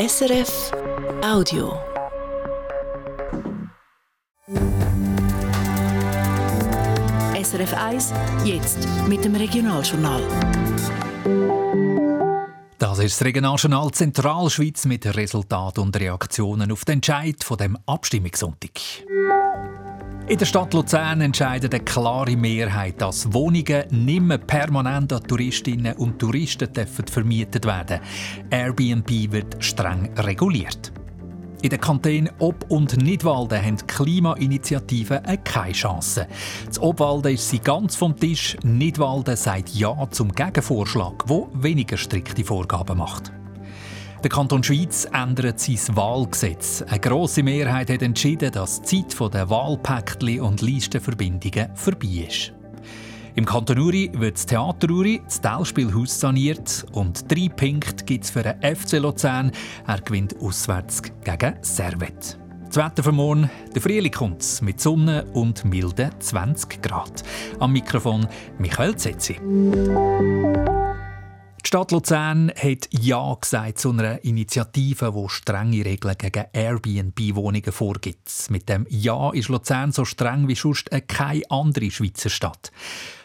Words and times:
SRF 0.00 0.70
Audio. 1.24 1.76
SRF 7.34 7.74
1, 7.74 8.12
jetzt 8.44 8.88
mit 9.08 9.24
dem 9.24 9.34
Regionaljournal. 9.34 10.22
Das 12.78 13.00
ist 13.00 13.20
das 13.20 13.26
Regionaljournal 13.26 13.90
Zentralschweiz 13.90 14.84
mit 14.84 15.04
Resultaten 15.04 15.80
und 15.80 15.98
Reaktionen 15.98 16.70
auf 16.70 16.84
den 16.84 16.98
Entscheid 16.98 17.42
von 17.42 17.56
dem 17.56 17.76
Abstimmungssonntag. 17.84 18.70
In 20.28 20.36
der 20.36 20.44
Stadt 20.44 20.74
Luzern 20.74 21.22
entscheidet 21.22 21.74
eine 21.74 21.82
klare 21.82 22.36
Mehrheit, 22.36 23.00
dass 23.00 23.32
Wohnungen 23.32 23.84
nicht 23.88 24.20
mehr 24.20 24.36
permanent 24.36 25.10
an 25.10 25.22
Touristinnen 25.22 25.96
und 25.96 26.18
Touristen 26.18 26.68
vermietet 27.10 27.64
werden. 27.64 28.00
Airbnb 28.50 29.08
wird 29.32 29.64
streng 29.64 30.10
reguliert. 30.18 30.92
In 31.62 31.70
den 31.70 31.80
Kantonen 31.80 32.28
Ob- 32.40 32.70
und 32.70 32.98
Nidwalden 32.98 33.64
haben 33.64 33.78
Klimainitiativen 33.86 35.22
keine 35.44 35.72
Chance. 35.72 36.26
Das 36.66 36.78
Obwalden 36.78 37.32
ist 37.32 37.48
sie 37.48 37.60
ganz 37.60 37.96
vom 37.96 38.14
Tisch. 38.14 38.58
Nidwalden 38.62 39.34
sagt 39.34 39.70
Ja 39.70 39.96
zum 40.10 40.30
Gegenvorschlag, 40.30 41.24
wo 41.26 41.48
weniger 41.54 41.96
strikte 41.96 42.44
Vorgaben 42.44 42.98
macht. 42.98 43.32
Der 44.22 44.30
Kanton 44.30 44.64
Schweiz 44.64 45.06
ändert 45.12 45.60
sein 45.60 45.96
Wahlgesetz. 45.96 46.82
Eine 46.82 46.98
grosse 46.98 47.44
Mehrheit 47.44 47.88
hat 47.88 48.02
entschieden, 48.02 48.50
dass 48.50 48.82
die 48.82 49.06
Zeit 49.06 49.32
der 49.32 49.48
Wahlpäckchen 49.48 50.40
und 50.40 50.60
Listenverbindungen 50.60 51.68
vorbei 51.76 52.26
ist. 52.28 52.52
Im 53.36 53.44
Kanton 53.44 53.78
Uri 53.78 54.10
wird 54.14 54.34
das 54.34 54.46
Theater 54.46 54.90
Uri, 54.90 55.20
das 55.24 55.40
Teilspielhaus 55.40 56.18
saniert 56.18 56.84
und 56.90 57.30
drei 57.30 57.48
Punkte 57.48 58.04
gibt 58.04 58.24
es 58.24 58.30
für 58.30 58.42
den 58.42 58.60
FC 58.60 58.94
Luzern. 58.94 59.52
Er 59.86 60.00
gewinnt 60.00 60.34
auswärts 60.40 61.00
gegen 61.22 61.54
Servet. 61.62 62.36
Das 62.66 62.76
Wetter 62.76 63.04
für 63.04 63.12
morgen, 63.12 63.48
der 63.72 63.80
Frühling 63.80 64.10
kommt 64.10 64.60
mit 64.62 64.80
Sonne 64.80 65.26
und 65.32 65.64
milden 65.64 66.10
20 66.18 66.82
Grad. 66.82 67.22
Am 67.60 67.72
Mikrofon 67.72 68.26
Michael 68.58 68.96
Zetzi. 68.96 69.36
Die 71.64 71.68
Stadt 71.68 71.90
Luzern 71.90 72.52
hat 72.56 72.88
Ja 72.92 73.36
gesagt 73.38 73.78
zu 73.78 73.90
einer 73.90 74.24
Initiative, 74.24 75.12
die 75.12 75.28
strenge 75.28 75.84
Regeln 75.84 76.14
gegen 76.16 76.44
Airbnb-Wohnungen 76.52 77.72
vorgibt. 77.72 78.30
Mit 78.50 78.68
dem 78.68 78.86
Ja 78.88 79.32
ist 79.32 79.48
Luzern 79.48 79.90
so 79.90 80.04
streng 80.04 80.46
wie 80.46 80.54
sonst 80.54 80.88
keine 81.08 81.42
andere 81.50 81.90
Schweizer 81.90 82.30
Stadt. 82.30 82.70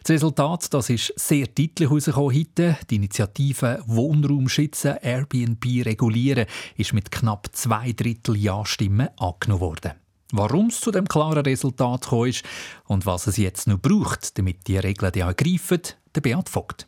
Das 0.01 0.15
Resultat 0.15 0.73
das 0.73 0.89
ist 0.89 1.13
sehr 1.15 1.45
deutlich 1.45 1.89
herausgekommen 1.89 2.35
heute. 2.35 2.77
Die 2.89 2.95
Initiative 2.95 3.83
Wohnraum 3.85 4.49
schützen, 4.49 4.97
Airbnb 5.01 5.63
regulieren 5.85 6.47
ist 6.75 6.93
mit 6.93 7.11
knapp 7.11 7.49
zwei 7.53 7.93
Drittel 7.93 8.35
Ja-Stimmen 8.35 9.09
angenommen 9.17 9.61
worden. 9.61 9.91
Warum 10.31 10.67
es 10.67 10.81
zu 10.81 10.89
dem 10.89 11.07
klaren 11.07 11.45
Resultat 11.45 12.01
gekommen 12.01 12.29
ist 12.29 12.43
und 12.85 13.05
was 13.05 13.27
es 13.27 13.37
jetzt 13.37 13.67
noch 13.67 13.79
braucht, 13.79 14.37
damit 14.39 14.67
die 14.67 14.77
Regeln 14.77 15.11
die 15.11 15.23
auch 15.23 15.35
greifen, 15.35 15.81
der 16.15 16.21
Beat 16.21 16.49
Vogt. 16.49 16.87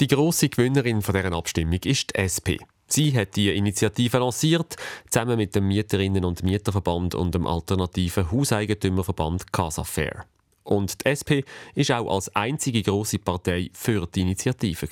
Die 0.00 0.06
grosse 0.06 0.48
Gewinnerin 0.48 1.02
von 1.02 1.12
deren 1.12 1.34
Abstimmung 1.34 1.78
ist 1.84 2.16
die 2.16 2.20
SP. 2.24 2.56
Sie 2.86 3.14
hat 3.14 3.36
die 3.36 3.54
Initiative 3.54 4.16
lanciert, 4.16 4.76
zusammen 5.10 5.36
mit 5.36 5.54
dem 5.54 5.68
Mieterinnen- 5.68 6.24
und 6.24 6.42
Mieterverband 6.42 7.14
und 7.14 7.34
dem 7.34 7.46
alternativen 7.46 8.32
Hauseigentümerverband 8.32 9.52
Casa 9.52 9.84
Fair. 9.84 10.24
Und 10.64 11.04
die 11.04 11.10
SP 11.12 11.44
ist 11.74 11.92
auch 11.92 12.10
als 12.10 12.34
einzige 12.34 12.82
grosse 12.82 13.18
Partei 13.18 13.68
für 13.74 14.06
die 14.06 14.22
Initiative. 14.22 14.88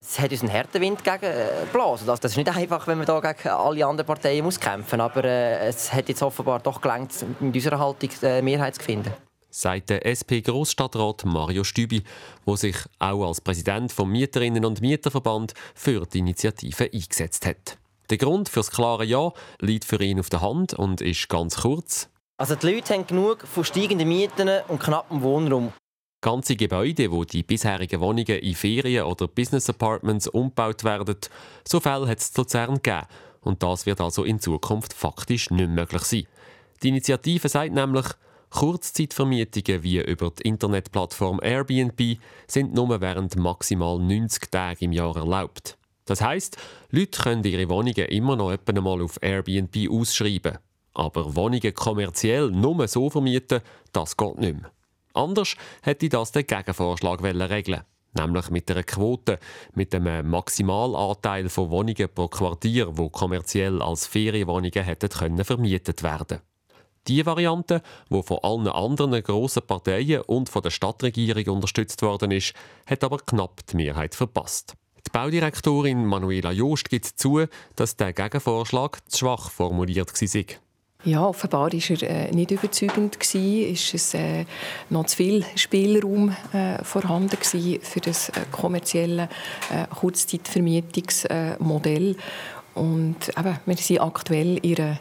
Es 0.00 0.18
hat 0.18 0.30
uns 0.30 0.40
einen 0.40 0.50
Härtewind 0.50 1.04
geblasen. 1.04 2.06
Das 2.06 2.24
ist 2.24 2.36
nicht 2.38 2.48
einfach, 2.48 2.86
wenn 2.86 2.96
man 2.96 3.06
da 3.06 3.20
gegen 3.20 3.50
alle 3.50 3.84
anderen 3.84 4.06
Parteien 4.06 4.46
muss 4.46 4.58
kämpfen 4.58 4.98
muss. 4.98 5.10
Aber 5.10 5.24
äh, 5.24 5.68
es 5.68 5.92
hat 5.92 6.08
jetzt 6.08 6.22
offenbar 6.22 6.60
doch 6.60 6.80
gelangt, 6.80 7.12
mit 7.38 7.54
unserer 7.54 7.78
Haltung 7.78 8.08
die 8.22 8.42
Mehrheit 8.42 8.76
zu 8.76 8.82
finden 8.82 9.12
sagt 9.60 9.90
der 9.90 10.06
SP-Grossstadtrat 10.06 11.24
Mario 11.24 11.64
Stübi, 11.64 12.04
der 12.46 12.56
sich 12.56 12.76
auch 13.00 13.26
als 13.26 13.40
Präsident 13.40 13.90
vom 13.90 14.10
Mieterinnen- 14.10 14.64
und 14.64 14.80
Mieterverband 14.80 15.52
für 15.74 16.06
die 16.06 16.18
Initiative 16.18 16.84
eingesetzt 16.92 17.44
hat. 17.44 17.76
Der 18.10 18.18
Grund 18.18 18.48
für 18.48 18.60
das 18.60 18.70
klare 18.70 19.04
Ja 19.04 19.32
liegt 19.60 19.84
für 19.84 20.00
ihn 20.00 20.20
auf 20.20 20.30
der 20.30 20.42
Hand 20.42 20.74
und 20.74 21.00
ist 21.00 21.28
ganz 21.28 21.62
kurz. 21.62 22.08
Also 22.38 22.54
die 22.54 22.72
Leute 22.72 22.94
haben 22.94 23.06
genug 23.06 23.46
von 23.46 23.64
steigenden 23.64 24.08
Mieten 24.08 24.48
und 24.68 24.78
knappem 24.78 25.22
Wohnraum. 25.22 25.72
Ganze 26.20 26.56
Gebäude, 26.56 27.10
wo 27.10 27.24
die 27.24 27.42
bisherigen 27.42 28.00
Wohnungen 28.00 28.38
in 28.38 28.54
Ferien- 28.54 29.04
oder 29.04 29.26
Business 29.26 29.68
Apartments 29.68 30.28
umgebaut 30.28 30.84
werden, 30.84 31.16
so 31.66 31.80
Fälle 31.80 32.08
hat 32.08 32.18
es 32.18 32.32
zu 32.32 32.42
Luzern 32.42 32.76
gegeben. 32.76 33.06
Und 33.40 33.62
das 33.62 33.86
wird 33.86 34.00
also 34.00 34.24
in 34.24 34.40
Zukunft 34.40 34.92
faktisch 34.92 35.50
nicht 35.50 35.70
möglich 35.70 36.02
sein. 36.02 36.26
Die 36.82 36.88
Initiative 36.88 37.48
sagt 37.48 37.72
nämlich, 37.72 38.06
Kurzzeitvermietungen 38.50 39.82
wie 39.82 40.00
über 40.00 40.30
die 40.30 40.48
Internetplattform 40.48 41.40
Airbnb 41.42 42.18
sind 42.46 42.74
nur 42.74 43.00
während 43.00 43.36
maximal 43.36 43.98
90 43.98 44.50
Tage 44.50 44.84
im 44.84 44.92
Jahr 44.92 45.16
erlaubt. 45.16 45.76
Das 46.04 46.20
heißt, 46.20 46.56
Leute 46.90 47.20
können 47.20 47.44
ihre 47.44 47.68
Wohnungen 47.68 48.06
immer 48.06 48.36
noch 48.36 48.56
einmal 48.66 49.02
auf 49.02 49.18
Airbnb 49.22 49.90
ausschreiben. 49.90 50.58
Aber 50.94 51.36
Wohnungen 51.36 51.74
kommerziell 51.74 52.50
nur 52.50 52.88
so 52.88 53.10
vermieten, 53.10 53.60
das 53.92 54.16
geht 54.16 54.38
nicht 54.38 54.60
mehr. 54.60 54.72
Anders 55.12 55.54
hätte 55.82 56.08
das 56.08 56.32
den 56.32 56.46
Gegenvorschlag 56.46 57.22
regeln 57.22 57.82
nämlich 58.14 58.50
mit 58.50 58.70
einer 58.70 58.82
Quote, 58.82 59.38
mit 59.74 59.94
einem 59.94 60.28
Maximalanteil 60.30 61.48
von 61.48 61.70
Wohnungen 61.70 62.08
pro 62.14 62.28
Quartier, 62.28 62.96
wo 62.96 63.08
kommerziell 63.10 63.82
als 63.82 64.06
Ferienwohnungen 64.06 64.82
hätten 64.82 65.08
können 65.08 65.44
vermietet 65.44 66.02
werden. 66.02 66.40
Die 67.06 67.24
Variante, 67.24 67.82
die 68.10 68.22
von 68.22 68.38
allen 68.42 68.68
anderen 68.68 69.22
grossen 69.22 69.62
Parteien 69.66 70.22
und 70.22 70.48
von 70.48 70.62
der 70.62 70.70
Stadtregierung 70.70 71.56
unterstützt 71.56 72.02
worden 72.02 72.30
ist, 72.30 72.54
hat 72.86 73.04
aber 73.04 73.18
knapp 73.18 73.66
die 73.66 73.76
Mehrheit 73.76 74.14
verpasst. 74.14 74.74
Die 75.06 75.10
Baudirektorin 75.10 76.04
Manuela 76.04 76.52
Joost 76.52 76.90
gibt 76.90 77.06
zu, 77.06 77.46
dass 77.76 77.96
der 77.96 78.12
Gegenvorschlag 78.12 78.98
zu 79.08 79.18
schwach 79.18 79.50
formuliert 79.50 80.12
war. 80.12 80.44
Ja, 81.04 81.24
offenbar 81.24 81.72
war 81.72 81.72
er 81.72 82.02
äh, 82.02 82.32
nicht 82.32 82.50
überzeugend 82.50 83.20
gewesen. 83.20 83.72
Ist 83.72 83.94
es 83.94 84.14
äh, 84.14 84.46
noch 84.90 85.06
zu 85.06 85.14
viel 85.16 85.44
Spielraum 85.54 86.34
äh, 86.52 86.82
vorhanden 86.82 87.38
gewesen 87.38 87.78
für 87.82 88.00
das 88.00 88.30
äh, 88.30 88.40
kommerzielle 88.50 89.28
äh, 89.70 89.86
Kurzzeitvermietungsmodell? 89.94 92.16
Und 92.74 93.28
eben, 93.28 93.60
wir 93.64 93.76
sind 93.76 94.00
aktuell 94.00 94.58
in 94.58 94.76
einer 94.76 94.98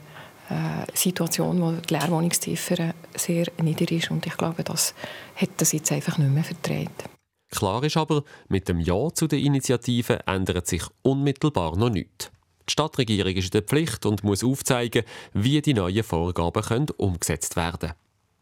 Situation, 0.93 1.61
wo 1.61 1.71
die 1.71 1.93
Leerwohnungsziffer 1.93 2.93
sehr 3.15 3.47
niedrig 3.61 3.91
ist. 3.91 4.11
Und 4.11 4.25
ich 4.25 4.37
glaube, 4.37 4.63
das 4.63 4.93
hat 5.35 5.49
das 5.57 5.71
jetzt 5.71 5.91
einfach 5.91 6.17
nicht 6.17 6.31
mehr 6.31 6.43
vertreten. 6.43 7.09
Klar 7.49 7.83
ist 7.83 7.97
aber, 7.97 8.23
mit 8.49 8.67
dem 8.67 8.79
Ja 8.79 9.09
zu 9.13 9.27
der 9.27 9.39
Initiative 9.39 10.19
ändert 10.27 10.67
sich 10.67 10.83
unmittelbar 11.01 11.77
noch 11.77 11.89
nichts. 11.89 12.31
Die 12.67 12.73
Stadtregierung 12.73 13.33
ist 13.33 13.45
in 13.45 13.51
der 13.51 13.61
Pflicht 13.61 14.05
und 14.05 14.23
muss 14.23 14.43
aufzeigen, 14.43 15.05
wie 15.33 15.61
die 15.61 15.73
neuen 15.73 16.03
Vorgaben 16.03 16.61
können 16.61 16.89
umgesetzt 16.97 17.55
werden 17.55 17.79
können. 17.79 17.93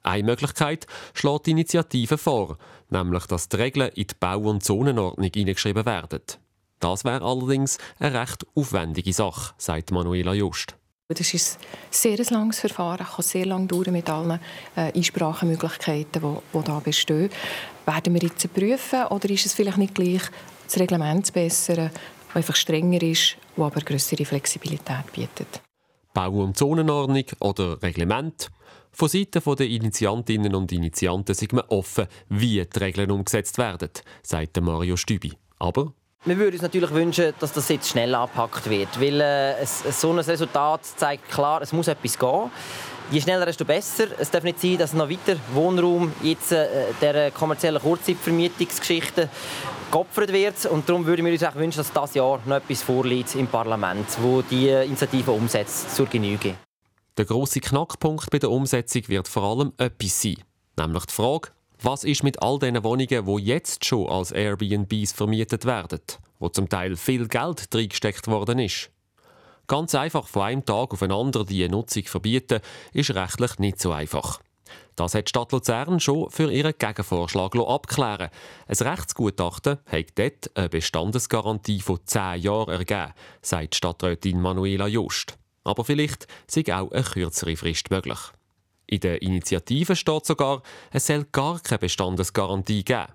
Eine 0.02 0.24
Möglichkeit 0.24 0.88
schlägt 1.14 1.46
die 1.48 1.52
Initiative 1.52 2.18
vor, 2.18 2.58
nämlich 2.90 3.26
dass 3.26 3.50
die 3.50 3.58
Regeln 3.58 3.90
in 3.90 4.08
die 4.08 4.16
Bau- 4.20 4.50
und 4.50 4.64
Zonenordnung 4.64 5.32
hineingeschrieben 5.34 5.86
werden. 5.86 6.22
Das 6.80 7.06
wäre 7.06 7.24
allerdings 7.24 7.78
eine 8.00 8.20
recht 8.20 8.46
aufwendige 8.56 9.14
Sache, 9.14 9.54
sagt 9.58 9.92
Manuela 9.92 10.34
Just. 10.34 10.76
Das 11.08 11.36
ist 11.36 11.60
ein 11.60 11.68
sehr 11.92 12.18
langes 12.32 12.62
Verfahren, 12.62 13.06
kann 13.06 13.24
sehr 13.24 13.46
lange 13.46 13.68
dauern 13.68 13.94
mit 13.94 14.10
allen 14.10 14.40
äh, 14.76 14.92
Einsprachemöglichkeiten, 14.92 16.20
die, 16.20 16.58
die 16.58 16.64
da 16.64 16.80
bestehen. 16.80 17.30
Werden 17.86 18.14
wir 18.16 18.24
jetzt 18.24 18.52
prüfen 18.52 19.06
oder 19.12 19.30
ist 19.30 19.46
es 19.46 19.54
vielleicht 19.54 19.78
nicht 19.78 19.94
gleich, 19.94 20.24
das 20.64 20.80
Reglement 20.80 21.28
zu 21.28 21.34
bessern, 21.34 21.92
das 22.28 22.36
einfach 22.36 22.56
strenger 22.56 23.04
ist, 23.04 23.38
das 23.56 23.66
aber 23.66 23.82
größere 23.82 24.26
Flexibilität 24.26 25.14
bietet? 25.14 25.62
Bau- 26.12 26.44
und 26.44 26.58
Zonenordnung 26.58 27.26
oder 27.40 27.80
Reglement? 27.84 28.50
Von 28.92 29.08
Seiten 29.08 29.44
der 29.44 29.68
Initiantinnen 29.68 30.56
und 30.56 30.72
Initianten 30.72 31.36
sind 31.36 31.54
wir 31.54 31.70
offen, 31.70 32.08
wie 32.30 32.66
die 32.66 32.80
Regeln 32.80 33.12
umgesetzt 33.12 33.60
werden, 33.60 33.92
sagt 34.24 34.60
Mario 34.60 34.98
Stübi. 34.98 35.34
Aber 35.60 35.94
wir 36.26 36.38
würden 36.38 36.54
uns 36.54 36.64
natürlich 36.64 36.92
wünschen, 36.92 37.34
dass 37.40 37.54
das 37.54 37.70
jetzt 37.70 37.90
schnell 37.90 38.14
angepackt 38.16 38.70
wird, 38.70 39.00
weil 39.00 39.22
äh, 39.22 39.66
so 39.66 40.12
ein 40.12 40.20
Resultat 40.20 40.82
zeigt 40.84 41.30
klar, 41.30 41.62
es 41.62 41.72
muss 41.72 41.88
etwas 41.88 42.18
gehen. 42.18 42.50
Je 43.12 43.22
schneller, 43.22 43.46
desto 43.46 43.66
besser. 43.66 44.08
Es 44.18 44.32
darf 44.32 44.44
nicht 44.44 44.60
sein, 44.60 44.80
dass 44.80 44.94
noch 44.94 45.08
weiter 45.08 45.38
Wohnraum 45.54 46.12
jetzt 46.24 46.52
äh, 46.52 46.68
der 47.00 47.30
kommerziellen 47.30 47.80
Kurzzeitvermietungsgeschichte 47.80 49.30
geopfert 49.92 50.34
wird. 50.34 50.66
Und 50.66 50.90
darum 50.90 51.06
würden 51.06 51.24
wir 51.24 51.32
uns 51.32 51.44
auch 51.44 51.54
wünschen, 51.54 51.78
dass 51.78 51.94
das 51.94 52.16
Jahr 52.16 52.40
noch 52.46 52.56
etwas 52.56 52.82
vorliegt 52.82 53.36
im 53.36 53.46
Parlament, 53.46 54.08
wo 54.20 54.42
die 54.42 54.70
Initiative 54.70 55.32
umsetzt 55.32 55.96
zur 55.96 56.08
Genüge. 56.08 56.56
Der 57.18 57.26
große 57.26 57.62
Knackpunkt 57.62 58.32
bei 58.32 58.40
der 58.40 58.50
Umsetzung 58.50 59.08
wird 59.08 59.28
vor 59.28 59.44
allem 59.44 59.74
etwas 59.78 60.22
sein, 60.22 60.38
nämlich 60.76 61.06
die 61.06 61.14
Frage, 61.14 61.50
was 61.82 62.04
ist 62.04 62.24
mit 62.24 62.42
all 62.42 62.60
den 62.60 62.84
Wohnungen, 62.84 63.26
die 63.26 63.44
jetzt 63.44 63.86
schon 63.86 64.10
als 64.10 64.32
Airbnbs 64.32 65.14
vermietet 65.14 65.66
werden, 65.66 66.02
wo 66.40 66.50
zum 66.50 66.70
Teil 66.70 66.96
viel 66.96 67.28
Geld 67.28 67.68
reingesteckt 67.74 68.28
worden 68.28 68.60
ist? 68.60 68.90
Ganz 69.68 69.96
einfach 69.96 70.28
von 70.28 70.44
einem 70.44 70.66
Tag 70.66 70.94
auf 70.94 71.00
den 71.00 71.12
anderen 71.12 71.48
die 71.48 71.68
Nutzung 71.68 72.04
verbieten, 72.04 72.60
ist 72.94 73.16
rechtlich 73.16 73.58
nicht 73.58 73.82
so 73.82 73.92
einfach. 73.92 74.40
Das 74.96 75.14
hat 75.14 75.28
die 75.28 75.30
Stadt 75.30 75.52
Luzern 75.52 76.00
schon 76.00 76.30
für 76.30 76.52
ihren 76.52 76.74
Gegenvorschlag 76.78 77.56
abklären 77.56 78.30
Ein 78.68 78.76
Rechtsgutachten 78.76 79.80
hat 79.86 80.06
dort 80.16 80.56
eine 80.56 80.70
Bestandesgarantie 80.70 81.82
von 81.82 82.00
10 82.06 82.42
Jahren 82.42 82.70
ergeben, 82.70 83.14
sagt 83.42 83.76
Stadträtin 83.76 84.40
Manuela 84.40 84.88
Just. 84.88 85.38
Aber 85.64 85.84
vielleicht 85.84 86.28
sei 86.48 86.64
auch 86.74 86.92
eine 86.92 87.04
kürzere 87.04 87.58
Frist 87.58 87.90
möglich. 87.92 88.20
In 88.88 89.00
der 89.00 89.22
Initiative 89.22 89.96
steht 89.96 90.26
sogar, 90.26 90.62
es 90.92 91.08
soll 91.08 91.26
gar 91.32 91.60
keine 91.60 91.80
Bestandesgarantie 91.80 92.84
geben. 92.84 93.08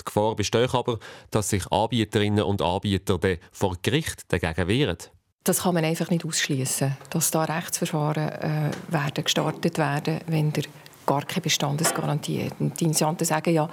Die 0.00 0.04
Gefahr 0.04 0.34
besteht 0.34 0.74
aber, 0.74 0.98
dass 1.30 1.50
sich 1.50 1.70
Anbieterinnen 1.70 2.44
und 2.44 2.62
Anbieter 2.62 3.18
vor 3.52 3.76
Gericht 3.82 4.32
dagegen 4.32 4.68
wehren. 4.68 4.98
Das 5.44 5.62
kann 5.62 5.74
man 5.74 5.84
einfach 5.84 6.10
nicht 6.10 6.24
ausschließen, 6.24 6.96
dass 7.10 7.30
da 7.30 7.44
Rechtsverfahren 7.44 8.28
äh, 8.28 8.70
werden 8.88 9.24
gestartet 9.24 9.78
werden, 9.78 10.20
wenn 10.26 10.52
der 10.52 10.64
gar 11.06 11.22
keine 11.22 11.40
Bestandesgarantie 11.40 12.44
hat. 12.44 12.60
Und 12.60 12.78
die 12.78 12.84
Initianten 12.84 13.24
sagen 13.24 13.54
ja, 13.54 13.68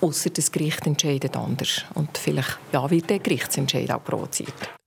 außer 0.00 0.30
das 0.30 0.50
Gericht 0.50 0.86
entscheidet 0.86 1.36
anders. 1.36 1.84
Und 1.94 2.16
vielleicht 2.16 2.58
ja, 2.72 2.88
wird 2.90 3.10
der 3.10 3.18
Gerichtsentscheid 3.18 3.90
auch 3.90 4.02
provoziert. 4.02 4.79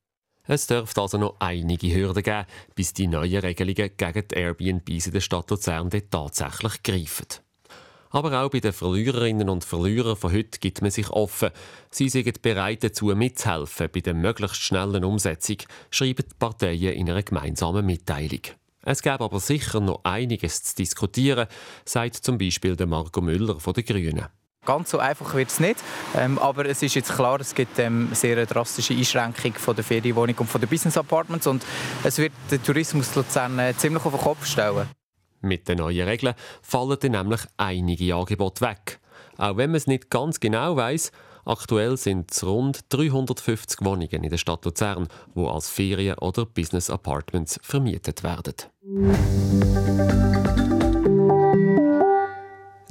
Es 0.45 0.67
dürfte 0.67 1.01
also 1.01 1.17
noch 1.17 1.37
einige 1.39 1.93
Hürden 1.93 2.21
geben, 2.21 2.45
bis 2.75 2.91
die 2.91 3.07
neuen 3.07 3.39
Regelungen 3.39 3.91
gegen 3.95 4.27
die 4.27 4.35
Airbnbs 4.35 5.07
in 5.07 5.13
der 5.13 5.21
Stadt 5.21 5.49
Luzern 5.49 5.89
tatsächlich 6.09 6.83
greifen. 6.83 7.27
Aber 8.09 8.43
auch 8.43 8.49
bei 8.49 8.59
den 8.59 8.73
Verliererinnen 8.73 9.49
und 9.49 9.63
Verlierern 9.63 10.15
von 10.17 10.33
heute 10.33 10.59
gibt 10.59 10.81
man 10.81 10.91
sich 10.91 11.09
offen. 11.09 11.49
Sie 11.89 12.09
sind 12.09 12.41
bereit 12.41 12.83
dazu 12.83 13.05
mitzuhelfen 13.05 13.89
bei 13.91 14.01
der 14.01 14.13
möglichst 14.13 14.61
schnellen 14.61 15.03
Umsetzung, 15.03 15.57
schreiben 15.89 16.25
die 16.29 16.35
Parteien 16.37 16.93
in 16.93 17.09
einer 17.09 17.23
gemeinsamen 17.23 17.85
Mitteilung. 17.85 18.41
Es 18.83 19.01
gäbe 19.01 19.23
aber 19.23 19.39
sicher 19.39 19.79
noch 19.79 20.03
einiges 20.03 20.61
zu 20.61 20.75
diskutieren, 20.75 21.47
sagt 21.85 22.15
zum 22.15 22.37
Beispiel 22.37 22.75
der 22.75 22.85
Marco 22.85 23.21
Müller 23.21 23.59
von 23.59 23.73
den 23.73 23.85
Grünen. 23.85 24.27
Ganz 24.65 24.91
so 24.91 24.99
einfach 24.99 25.33
wird 25.33 25.49
es 25.49 25.59
nicht. 25.59 25.77
Ähm, 26.15 26.39
aber 26.39 26.65
es 26.65 26.81
ist 26.81 26.95
jetzt 26.95 27.13
klar, 27.13 27.39
es 27.41 27.53
gibt 27.53 27.79
ähm, 27.79 28.09
sehr 28.13 28.37
eine 28.37 28.45
drastische 28.45 28.93
Einschränkung 28.93 29.53
von 29.55 29.75
der 29.75 29.83
Ferienwohnung 29.83 30.35
und 30.37 30.47
von 30.49 30.61
den 30.61 30.69
Business 30.69 30.97
Apartments 30.97 31.47
und 31.47 31.63
es 32.03 32.17
wird 32.17 32.31
den 32.49 32.63
Tourismus 32.63 33.13
Luzern 33.15 33.59
äh, 33.59 33.73
ziemlich 33.75 34.05
auf 34.05 34.13
den 34.13 34.21
Kopf 34.21 34.45
stellen. 34.45 34.87
Mit 35.41 35.67
den 35.67 35.79
neuen 35.79 36.07
Regeln 36.07 36.35
fallen 36.61 36.97
dann 36.99 37.11
nämlich 37.11 37.41
einige 37.57 38.15
Angebote 38.15 38.61
weg. 38.61 38.99
Auch 39.37 39.57
wenn 39.57 39.71
man 39.71 39.77
es 39.77 39.87
nicht 39.87 40.09
ganz 40.09 40.39
genau 40.39 40.77
weiß, 40.77 41.11
aktuell 41.43 41.97
sind 41.97 42.31
es 42.31 42.45
rund 42.45 42.85
350 42.89 43.79
Wohnungen 43.81 44.23
in 44.23 44.29
der 44.29 44.37
Stadt 44.37 44.63
Luzern, 44.63 45.09
die 45.35 45.45
als 45.45 45.69
Ferien- 45.69 46.19
oder 46.19 46.45
Business 46.45 46.89
Apartments 46.89 47.59
vermietet 47.61 48.23
werden. 48.23 48.53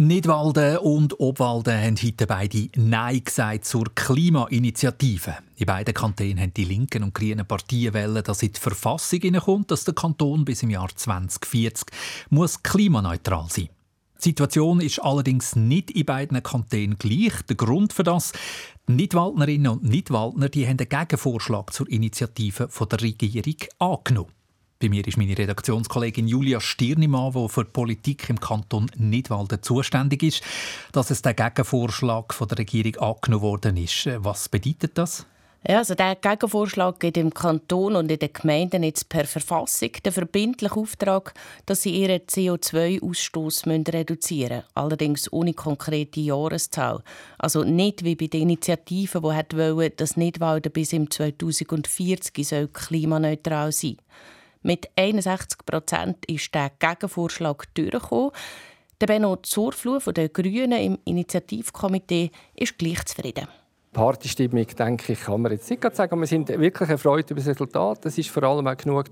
Nidwalden 0.04 0.78
und 0.78 1.20
Obwalden 1.20 1.80
haben 1.80 1.96
heute 1.96 2.26
beide 2.26 2.68
Nein 2.74 3.22
gesagt 3.22 3.64
zur 3.64 3.84
Klimainitiative. 3.94 5.36
In 5.54 5.66
beiden 5.66 5.94
Kantonen 5.94 6.40
haben 6.40 6.52
die 6.52 6.64
linken 6.64 7.04
und 7.04 7.14
grünen 7.14 7.46
Partien 7.46 7.94
wollen, 7.94 8.24
dass 8.24 8.42
in 8.42 8.52
die 8.52 8.58
Verfassung 8.58 9.20
hineinkommt, 9.20 9.70
dass 9.70 9.84
der 9.84 9.94
Kanton 9.94 10.44
bis 10.44 10.64
im 10.64 10.70
Jahr 10.70 10.88
2040 10.92 11.86
muss 12.30 12.64
klimaneutral 12.64 13.46
sein 13.48 13.68
Die 14.18 14.30
Situation 14.30 14.80
ist 14.80 14.98
allerdings 14.98 15.54
nicht 15.54 15.92
in 15.92 16.04
beiden 16.04 16.42
Kantonen 16.42 16.98
gleich. 16.98 17.40
Der 17.48 17.54
Grund 17.54 17.92
für 17.92 18.02
das, 18.02 18.32
die 18.88 18.94
Nidwaldnerinnen 18.94 19.70
und 19.70 19.84
Nidwaldner 19.84 20.48
die 20.48 20.66
haben 20.66 20.80
einen 20.80 20.88
Gegenvorschlag 20.88 21.72
zur 21.72 21.88
Initiative 21.88 22.68
der 22.90 23.00
Regierung 23.00 23.56
angenommen. 23.78 24.41
Bei 24.82 24.88
mir 24.88 25.06
ist 25.06 25.16
meine 25.16 25.38
Redaktionskollegin 25.38 26.26
Julia 26.26 26.60
Stirnimann, 26.60 27.32
die 27.32 27.48
für 27.48 27.64
die 27.64 27.70
Politik 27.70 28.28
im 28.28 28.40
Kanton 28.40 28.90
Nidwalden 28.96 29.62
zuständig 29.62 30.24
ist. 30.24 30.42
Dass 30.90 31.12
es 31.12 31.22
der 31.22 31.34
Gegenvorschlag 31.34 32.34
von 32.34 32.48
der 32.48 32.58
Regierung 32.58 32.96
angenommen 32.96 33.42
worden 33.42 33.76
ist, 33.76 34.08
was 34.16 34.48
bedeutet 34.48 34.98
das? 34.98 35.24
Ja, 35.68 35.78
also 35.78 35.94
der 35.94 36.16
Gegenvorschlag 36.16 36.98
gibt 36.98 37.16
im 37.16 37.32
Kanton 37.32 37.94
und 37.94 38.10
in 38.10 38.18
den 38.18 38.32
Gemeinden 38.32 38.82
jetzt 38.82 39.08
per 39.08 39.24
Verfassung 39.24 39.92
den 40.04 40.12
verbindlichen 40.12 40.76
Auftrag, 40.76 41.32
dass 41.66 41.82
sie 41.82 41.90
ihren 41.90 42.18
CO2-Ausstoß 42.18 43.68
reduzieren 43.94 44.56
müssen. 44.56 44.68
Allerdings 44.74 45.32
ohne 45.32 45.54
konkrete 45.54 46.18
Jahreszahl. 46.18 47.04
Also 47.38 47.62
nicht 47.62 48.02
wie 48.02 48.16
bei 48.16 48.26
den 48.26 48.42
Initiativen, 48.42 49.22
die 49.22 49.56
wollen, 49.56 49.92
dass 49.96 50.16
Nidwalden 50.16 50.72
bis 50.72 50.92
im 50.92 51.08
2040 51.08 52.72
klimaneutral 52.72 53.70
sein 53.70 53.96
soll. 53.98 54.04
Mit 54.62 54.88
61 54.96 55.66
Prozent 55.66 56.24
ist 56.26 56.54
der 56.54 56.70
Gegenvorschlag 56.78 57.64
durchgekommen. 57.74 58.30
Der 59.00 59.06
Benno 59.06 59.36
Zurfluh 59.36 59.98
von 59.98 60.14
den 60.14 60.32
Grünen 60.32 60.72
im 60.72 60.98
Initiativkomitee 61.04 62.30
ist 62.54 62.78
gleich 62.78 63.04
zufrieden. 63.04 63.48
Partystimmung, 63.92 64.66
denke 64.66 65.12
ich, 65.12 65.20
kann 65.20 65.42
man 65.42 65.52
jetzt 65.52 65.68
nicht 65.68 65.96
sagen. 65.96 66.18
Wir 66.18 66.26
sind 66.26 66.48
wirklich 66.48 66.88
erfreut 66.88 67.30
über 67.30 67.40
das 67.40 67.48
Resultat. 67.48 68.06
Es 68.06 68.16
ist 68.16 68.30
vor 68.30 68.44
allem 68.44 68.66
auch 68.66 68.76
genug, 68.76 69.06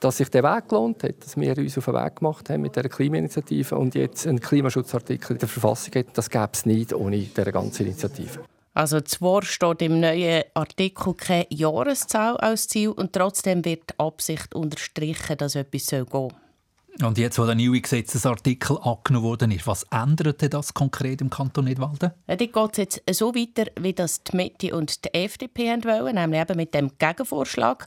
dass 0.00 0.16
sich 0.16 0.30
der 0.30 0.44
Weg 0.44 0.68
gelohnt 0.68 1.02
hat, 1.02 1.22
dass 1.22 1.36
wir 1.36 1.58
uns 1.58 1.76
auf 1.76 1.84
den 1.84 1.94
Weg 1.94 2.16
gemacht 2.16 2.48
haben 2.48 2.62
mit 2.62 2.76
der 2.76 2.88
Klimainitiative 2.88 3.76
und 3.76 3.94
jetzt 3.94 4.26
einen 4.26 4.40
Klimaschutzartikel 4.40 5.32
in 5.32 5.38
der 5.38 5.48
Verfassung 5.48 5.94
hat. 5.96 6.06
Das 6.16 6.30
gäbe 6.30 6.48
es 6.52 6.64
nicht 6.64 6.94
ohne 6.94 7.18
diese 7.18 7.52
ganze 7.52 7.82
Initiative. 7.82 8.40
Also 8.74 9.00
zwar 9.02 9.42
steht 9.42 9.82
im 9.82 10.00
neuen 10.00 10.44
Artikel 10.54 11.12
keine 11.14 11.46
Jahreszahl 11.50 12.38
als 12.38 12.68
Ziel 12.68 12.88
und 12.88 13.12
trotzdem 13.12 13.64
wird 13.64 13.90
die 13.90 13.98
Absicht 13.98 14.54
unterstrichen, 14.54 15.36
dass 15.36 15.54
etwas 15.54 15.86
gehen 15.86 16.06
soll. 16.10 16.30
Und 17.00 17.18
jetzt, 17.18 17.38
wo 17.38 17.44
der 17.44 17.54
neue 17.54 17.80
Gesetzesartikel 17.80 18.78
angenommen 18.82 19.24
wurde, 19.24 19.52
ist, 19.54 19.66
was 19.66 19.84
änderte 19.90 20.48
das 20.48 20.74
konkret 20.74 21.20
im 21.20 21.30
Kanton 21.30 21.64
Nidwalden? 21.64 22.12
Ja, 22.26 22.36
die 22.36 22.52
geht 22.52 22.78
jetzt 22.78 23.02
so 23.10 23.34
weiter, 23.34 23.70
wie 23.80 23.94
das 23.94 24.22
die 24.22 24.36
Mitte 24.36 24.76
und 24.76 25.04
die 25.04 25.14
FDP 25.14 25.70
wollen, 25.84 26.14
nämlich 26.14 26.40
eben 26.40 26.56
mit 26.56 26.74
dem 26.74 26.90
Gegenvorschlag. 26.98 27.86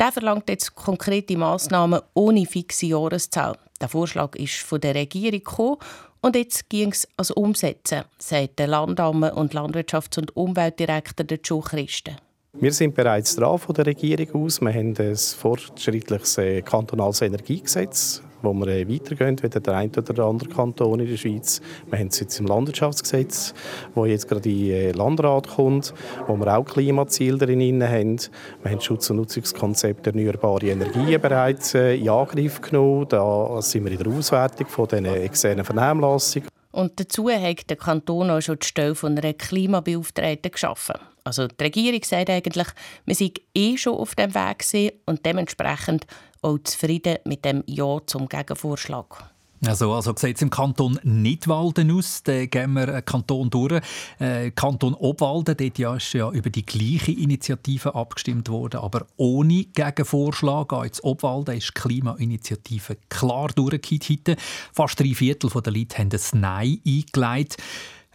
Der 0.00 0.12
verlangt 0.12 0.48
jetzt 0.48 0.74
konkrete 0.74 1.36
Massnahmen 1.36 2.00
ohne 2.14 2.46
fixe 2.46 2.86
Jahreszahl. 2.86 3.58
Der 3.80 3.88
Vorschlag 3.88 4.34
ist 4.36 4.56
von 4.56 4.80
der 4.80 4.94
Regierung 4.94 5.40
gekommen 5.40 5.76
und 6.20 6.36
jetzt 6.36 6.68
ging 6.68 6.90
es 6.90 7.06
ans 7.16 7.30
Umsetzen, 7.30 8.04
sagt 8.18 8.58
der 8.58 8.66
Landamme 8.66 9.34
und 9.34 9.54
Landwirtschafts- 9.54 10.18
und 10.18 10.36
Umweltdirektor 10.36 11.26
Joe 11.42 11.62
Christen. 11.62 12.16
Wir 12.54 12.72
sind 12.72 12.94
bereits 12.94 13.36
dran 13.36 13.58
von 13.58 13.74
der 13.74 13.86
Regierung 13.86 14.44
aus. 14.44 14.60
Wir 14.60 14.72
haben 14.72 14.94
ein 14.98 15.16
fortschrittliches 15.16 16.38
äh, 16.38 16.62
kantonales 16.62 17.22
Energiegesetz 17.22 18.22
wo 18.42 18.52
wir 18.54 18.68
äh, 18.68 18.88
weitergehen 18.88 19.36
wie 19.42 19.48
der 19.48 19.74
eine 19.74 19.90
oder 19.90 20.24
andere 20.24 20.48
Kanton 20.48 21.00
in 21.00 21.08
der 21.08 21.16
Schweiz. 21.16 21.60
Wir 21.90 21.98
haben 21.98 22.08
es 22.08 22.20
jetzt 22.20 22.38
im 22.40 22.46
Landwirtschaftsgesetz, 22.46 23.54
wo 23.94 24.06
jetzt 24.06 24.28
gerade 24.28 24.48
in 24.48 24.68
den 24.68 24.94
Landrat 24.94 25.48
kommt, 25.48 25.94
wo 26.26 26.36
wir 26.36 26.56
auch 26.56 26.64
Klimaziele 26.64 27.38
drin 27.38 27.82
haben. 27.82 28.18
Wir 28.62 28.72
haben 28.72 28.80
Schutz- 28.80 29.10
und 29.10 29.16
Nutzungskonzept 29.16 30.06
erneuerbare 30.06 30.66
Energien 30.66 31.20
bereits 31.20 31.74
äh, 31.74 31.96
in 31.96 32.08
Angriff 32.08 32.60
genommen. 32.60 33.06
Da 33.08 33.60
sind 33.62 33.84
wir 33.84 33.92
in 33.92 33.98
der 33.98 34.12
Auswertung 34.12 34.66
von 34.66 34.88
den 34.88 35.04
externen 35.04 35.64
Vernehmlassungen. 35.64 36.48
Und 36.70 37.00
dazu 37.00 37.28
hat 37.30 37.70
der 37.70 37.76
Kanton 37.76 38.30
auch 38.30 38.40
schon 38.40 38.58
die 38.58 38.66
Stelle 38.66 38.94
von 38.94 39.18
einer 39.18 39.32
Klimabeauftragten 39.32 40.52
geschaffen. 40.52 40.96
Also 41.24 41.46
die 41.46 41.64
Regierung 41.64 42.00
sagt 42.04 42.30
eigentlich, 42.30 42.68
wir 43.04 43.14
sind 43.14 43.40
eh 43.54 43.76
schon 43.76 43.94
auf 43.94 44.14
dem 44.14 44.34
Weg 44.34 44.94
und 45.06 45.26
dementsprechend 45.26 46.06
auch 46.42 46.58
zufrieden 46.58 47.18
mit 47.24 47.44
dem 47.44 47.62
Ja 47.66 47.98
zum 48.06 48.28
Gegenvorschlag. 48.28 49.30
Also, 49.66 49.92
also 49.92 50.14
sieht 50.16 50.36
es 50.36 50.42
im 50.42 50.50
Kanton 50.50 51.00
Nidwalden 51.02 51.90
aus. 51.90 52.22
Da 52.22 52.46
gehen 52.46 52.74
wir 52.74 52.88
einen 52.88 53.04
Kanton 53.04 53.50
durch. 53.50 53.82
Äh, 54.20 54.52
Kanton 54.52 54.94
Obwalden, 54.94 55.56
dort 55.56 55.78
ja 55.78 55.96
ist 55.96 56.12
ja 56.12 56.30
über 56.30 56.50
die 56.50 56.64
gleiche 56.64 57.12
Initiative 57.12 57.94
abgestimmt 57.94 58.48
worden, 58.48 58.80
aber 58.80 59.06
ohne 59.16 59.64
Gegenvorschlag. 59.64 60.72
Auch 60.72 60.84
jetzt 60.84 61.02
Obwalden 61.02 61.56
ist 61.56 61.68
die 61.68 61.80
Klimainitiative 61.80 62.98
klar 63.08 63.48
durchgekehrt. 63.48 64.38
Fast 64.72 65.00
drei 65.00 65.14
Viertel 65.14 65.50
der 65.50 65.72
Leute 65.72 65.98
haben 65.98 66.10
ein 66.12 66.40
Nein 66.40 66.80
eingeleitet. 66.86 67.56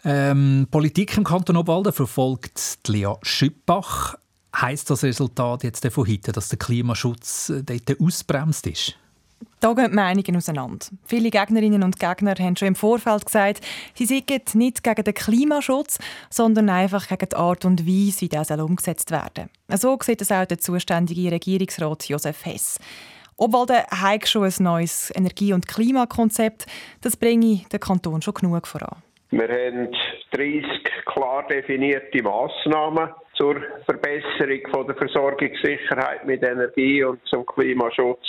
Ähm, 0.06 0.68
Politik 0.70 1.15
im 1.18 1.24
Kanton 1.24 1.58
Obwalden 1.58 1.94
verfolgt 1.94 2.80
Lea 2.88 3.13
Schüppach. 3.22 4.15
Heißt 4.55 4.89
das 4.89 5.03
Resultat 5.03 5.63
jetzt 5.63 5.86
von 5.88 6.07
heute, 6.07 6.31
dass 6.31 6.50
der 6.50 6.60
Klimaschutz 6.60 7.50
äh, 7.50 7.63
dort 7.63 8.00
ausbremst 8.00 8.67
ist? 8.67 8.95
Da 9.60 9.74
gehen 9.74 9.89
die 9.89 9.95
Meinungen 9.95 10.36
auseinander. 10.38 10.86
Viele 11.05 11.29
Gegnerinnen 11.29 11.83
und 11.83 12.00
Gegner 12.00 12.36
haben 12.38 12.55
schon 12.55 12.69
im 12.69 12.75
Vorfeld 12.75 13.25
gesagt, 13.25 13.62
sie 13.93 14.05
seien 14.05 14.41
nicht 14.53 14.83
gegen 14.83 15.03
den 15.03 15.13
Klimaschutz, 15.13 16.00
sondern 16.29 16.69
einfach 16.69 17.07
gegen 17.07 17.29
die 17.29 17.36
Art 17.36 17.65
und 17.65 17.88
Weise, 17.88 18.22
wie 18.22 18.29
das 18.29 18.51
umgesetzt 18.51 19.12
werden 19.12 19.50
soll. 19.69 19.79
So 19.79 19.98
sieht 20.03 20.22
es 20.22 20.31
auch 20.31 20.45
der 20.45 20.60
zuständige 20.60 21.31
Regierungsrat 21.31 22.07
Josef 22.10 22.45
Hess. 22.45 22.79
Obwalden 23.38 23.83
hat 23.89 24.27
schon 24.27 24.43
ein 24.43 24.53
neues 24.60 25.12
Energie- 25.15 25.53
und 25.53 25.67
Klimakonzept. 25.67 26.65
Das 27.01 27.17
bringe 27.17 27.62
den 27.72 27.79
Kanton 27.79 28.22
schon 28.22 28.36
genug 28.36 28.67
voran. 28.67 29.01
Wir 29.35 29.47
haben 29.49 29.89
30 30.29 30.63
klar 31.05 31.47
definierte 31.47 32.21
Massnahmen 32.21 33.09
zur 33.33 33.55
Verbesserung 33.83 34.85
der 34.85 34.95
Versorgungssicherheit 34.95 36.23
mit 36.27 36.43
Energie 36.43 37.03
und 37.03 37.19
zum 37.25 37.43
Klimaschutz. 37.43 38.23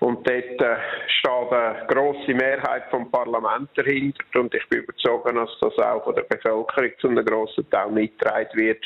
Und 0.00 0.28
dort 0.28 0.60
äh, 0.60 0.76
steht 1.18 1.50
eine 1.50 1.86
grosse 1.86 2.34
Mehrheit 2.34 2.82
vom 2.90 3.10
Parlament 3.10 3.70
dahinter. 3.74 4.22
Und 4.38 4.54
ich 4.54 4.68
bin 4.68 4.80
überzeugt, 4.80 5.34
dass 5.34 5.48
das 5.62 5.78
auch 5.78 6.04
von 6.04 6.14
der 6.14 6.24
Bevölkerung 6.24 6.90
zu 7.00 7.08
einem 7.08 7.24
grossen 7.24 7.70
Teil 7.70 7.90
mitgetragen 7.90 8.60
wird, 8.60 8.84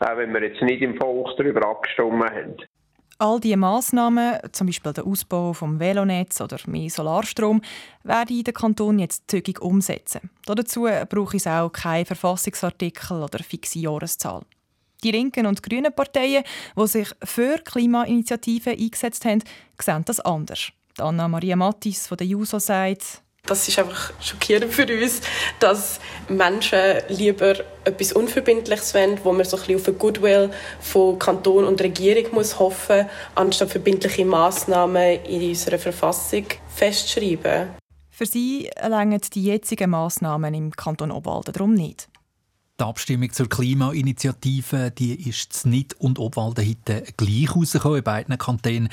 auch 0.00 0.16
wenn 0.16 0.34
wir 0.34 0.42
jetzt 0.42 0.62
nicht 0.62 0.82
im 0.82 0.96
Volk 0.96 1.36
darüber 1.36 1.68
abgestimmt 1.68 2.28
haben. 2.28 2.56
All 3.18 3.40
diese 3.40 3.56
Massnahmen, 3.56 4.38
zum 4.52 4.66
Beispiel 4.66 4.92
der 4.92 5.06
Ausbau 5.06 5.54
vom 5.54 5.80
Velonetz 5.80 6.38
oder 6.42 6.58
mehr 6.66 6.90
Solarstrom, 6.90 7.62
werden 8.02 8.44
der 8.44 8.52
Kanton 8.52 8.98
jetzt 8.98 9.30
zügig 9.30 9.62
umsetzen. 9.62 10.28
Dazu 10.44 10.86
brauche 11.08 11.38
es 11.38 11.46
auch 11.46 11.70
keinen 11.70 12.04
Verfassungsartikel 12.04 13.22
oder 13.22 13.38
fixe 13.38 13.78
Jahreszahl. 13.78 14.42
Die 15.02 15.12
linken 15.12 15.46
und 15.46 15.62
grünen 15.62 15.94
Parteien, 15.94 16.44
die 16.78 16.86
sich 16.86 17.08
für 17.22 17.56
Klimainitiativen 17.58 18.74
eingesetzt 18.74 19.24
haben, 19.24 19.42
sehen 19.80 20.04
das 20.04 20.20
anders. 20.20 20.68
Anna-Maria 20.98 21.56
Mattis 21.56 22.06
von 22.06 22.18
der 22.18 22.26
JUSO 22.26 22.58
sagt, 22.58 23.22
das 23.46 23.68
ist 23.68 23.78
einfach 23.78 24.12
schockierend 24.20 24.72
für 24.72 24.86
uns, 24.86 25.20
dass 25.58 26.00
Menschen 26.28 26.78
lieber 27.08 27.54
etwas 27.84 28.12
Unverbindliches 28.12 28.94
wollen, 28.94 29.18
wo 29.22 29.32
man 29.32 29.44
so 29.44 29.56
ein 29.56 29.60
bisschen 29.62 29.80
auf 29.80 29.88
ein 29.88 29.98
Goodwill 29.98 30.50
von 30.80 31.18
Kanton 31.18 31.64
und 31.64 31.80
Regierung 31.80 32.34
muss 32.34 32.58
hoffen, 32.58 33.06
anstatt 33.34 33.70
verbindliche 33.70 34.24
Massnahmen 34.24 35.24
in 35.24 35.48
unserer 35.48 35.78
Verfassung 35.78 36.46
festschreiben. 36.74 37.68
Für 38.10 38.26
sie 38.26 38.70
längern 38.82 39.20
die 39.34 39.44
jetzigen 39.44 39.90
Massnahmen 39.90 40.54
im 40.54 40.70
Kanton 40.70 41.10
Obwalden 41.10 41.52
darum 41.52 41.74
nicht. 41.74 42.08
Die 42.78 42.84
Abstimmung 42.84 43.32
zur 43.32 43.48
Klimainitiative 43.48 44.90
die 44.90 45.30
ist 45.30 45.64
nicht 45.64 45.98
und 45.98 46.18
Obwalden 46.18 46.68
heute 46.68 47.04
gleich 47.16 47.56
rausgekommen. 47.56 47.98
In 47.98 48.04
beiden 48.04 48.36
Kantonen 48.36 48.90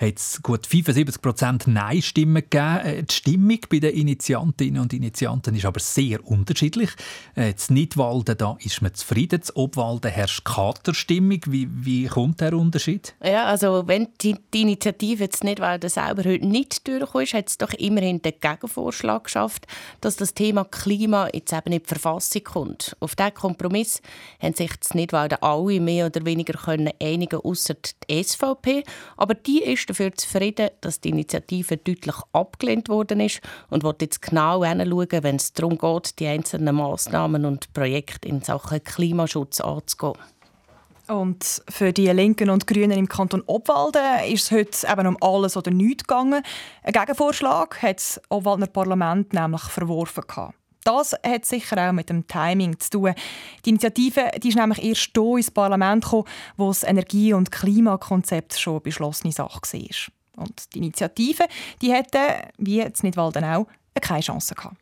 hat 0.00 0.16
es 0.16 0.40
gut 0.42 0.66
75 0.66 1.20
Prozent 1.20 1.66
Nein-Stimmen 1.66 2.36
gegeben. 2.36 2.78
Äh, 2.78 3.02
die 3.02 3.14
Stimmung 3.14 3.58
bei 3.68 3.80
den 3.80 3.94
Initiantinnen 3.94 4.80
und 4.80 4.94
Initianten 4.94 5.54
ist 5.54 5.66
aber 5.66 5.80
sehr 5.80 6.26
unterschiedlich. 6.26 6.88
Äh, 7.34 7.52
Nidwalden 7.68 8.38
da 8.38 8.56
ist 8.60 8.80
man 8.80 8.94
zufrieden, 8.94 9.42
in 9.42 9.54
Obwalden 9.54 10.10
herrscht 10.10 10.42
Katerstimmung. 10.42 11.40
Wie, 11.44 11.68
wie 11.70 12.06
kommt 12.06 12.40
der 12.40 12.54
Unterschied? 12.54 13.14
Ja, 13.22 13.44
also 13.44 13.86
wenn 13.86 14.08
die, 14.22 14.36
die 14.54 14.62
Initiative 14.62 15.24
jetzt 15.24 15.44
Nidwalden 15.44 15.90
selber 15.90 16.24
heute 16.24 16.46
nicht 16.46 16.88
durchgekommen 16.88 17.24
ist, 17.24 17.34
hat 17.34 17.48
es 17.50 17.58
doch 17.58 17.74
immerhin 17.74 18.22
den 18.22 18.32
Gegenvorschlag 18.40 19.24
geschafft, 19.24 19.66
dass 20.00 20.16
das 20.16 20.32
Thema 20.32 20.64
Klima 20.64 21.28
jetzt 21.34 21.52
eben 21.52 21.72
in 21.72 21.82
die 21.82 21.86
Verfassung 21.86 22.42
kommt. 22.42 22.96
Auf 23.00 23.14
diesen 23.30 23.40
Kompromiss 23.40 24.00
haben 24.40 24.54
sich 24.54 24.70
das 24.76 24.94
Nidwalden 24.94 25.38
alle 25.40 25.80
mehr 25.80 26.06
oder 26.06 26.24
weniger 26.24 26.58
können 26.58 26.92
einigen, 27.02 27.40
außer 27.40 27.74
die 28.08 28.22
SVP. 28.22 28.84
Aber 29.16 29.34
die 29.34 29.62
ist 29.62 29.88
dafür 29.88 30.14
zufrieden, 30.14 30.70
dass 30.80 31.00
die 31.00 31.10
Initiative 31.10 31.76
deutlich 31.76 32.16
abgelehnt 32.32 32.88
worden 32.88 33.20
ist 33.20 33.40
und 33.70 33.82
wird 33.82 34.02
jetzt 34.02 34.22
genau 34.22 34.64
hinschauen, 34.64 35.22
wenn 35.22 35.36
es 35.36 35.52
darum 35.52 35.78
geht, 35.78 36.18
die 36.18 36.26
einzelnen 36.26 36.74
Massnahmen 36.76 37.44
und 37.44 37.72
Projekte 37.72 38.28
in 38.28 38.42
Sachen 38.42 38.82
Klimaschutz 38.82 39.60
anzugehen. 39.60 40.14
Und 41.08 41.62
für 41.68 41.92
die 41.92 42.08
Linken 42.08 42.50
und 42.50 42.66
Grünen 42.66 42.98
im 42.98 43.08
Kanton 43.08 43.42
Obwalden 43.46 44.24
ist 44.28 44.44
es 44.44 44.50
heute 44.50 44.92
eben 44.92 45.06
um 45.06 45.16
alles 45.20 45.56
oder 45.56 45.70
nichts 45.70 46.04
gegangen. 46.04 46.42
Ein 46.82 46.92
Gegenvorschlag 46.92 47.80
hat 47.80 47.98
das 47.98 48.20
Obwaldner 48.28 48.66
Parlament 48.66 49.32
nämlich 49.32 49.62
verworfen. 49.62 50.24
Gehabt. 50.26 50.54
Das 50.86 51.16
hat 51.26 51.44
sicher 51.44 51.88
auch 51.88 51.92
mit 51.92 52.10
dem 52.10 52.28
Timing 52.28 52.78
zu 52.78 52.90
tun. 52.90 53.14
Die 53.64 53.70
Initiative 53.70 54.30
die 54.40 54.50
ist 54.50 54.56
nämlich 54.56 54.80
erst 54.84 55.10
hier 55.14 55.36
ins 55.36 55.50
Parlament 55.50 56.04
gekommen, 56.04 56.28
wo 56.56 56.68
das 56.68 56.84
Energie- 56.84 57.32
und 57.32 57.50
Klimakonzept 57.50 58.56
schon 58.56 58.80
beschlossene 58.80 59.32
Sache 59.32 59.60
war. 59.60 60.44
Und 60.44 60.74
die 60.74 60.78
Initiative 60.78 61.46
die 61.82 61.92
hätte, 61.92 62.18
wie 62.58 62.76
jetzt 62.76 63.02
Nidwalden 63.02 63.42
auch, 63.42 63.66
keine 64.00 64.20
Chance 64.20 64.54
gehabt. 64.54 64.76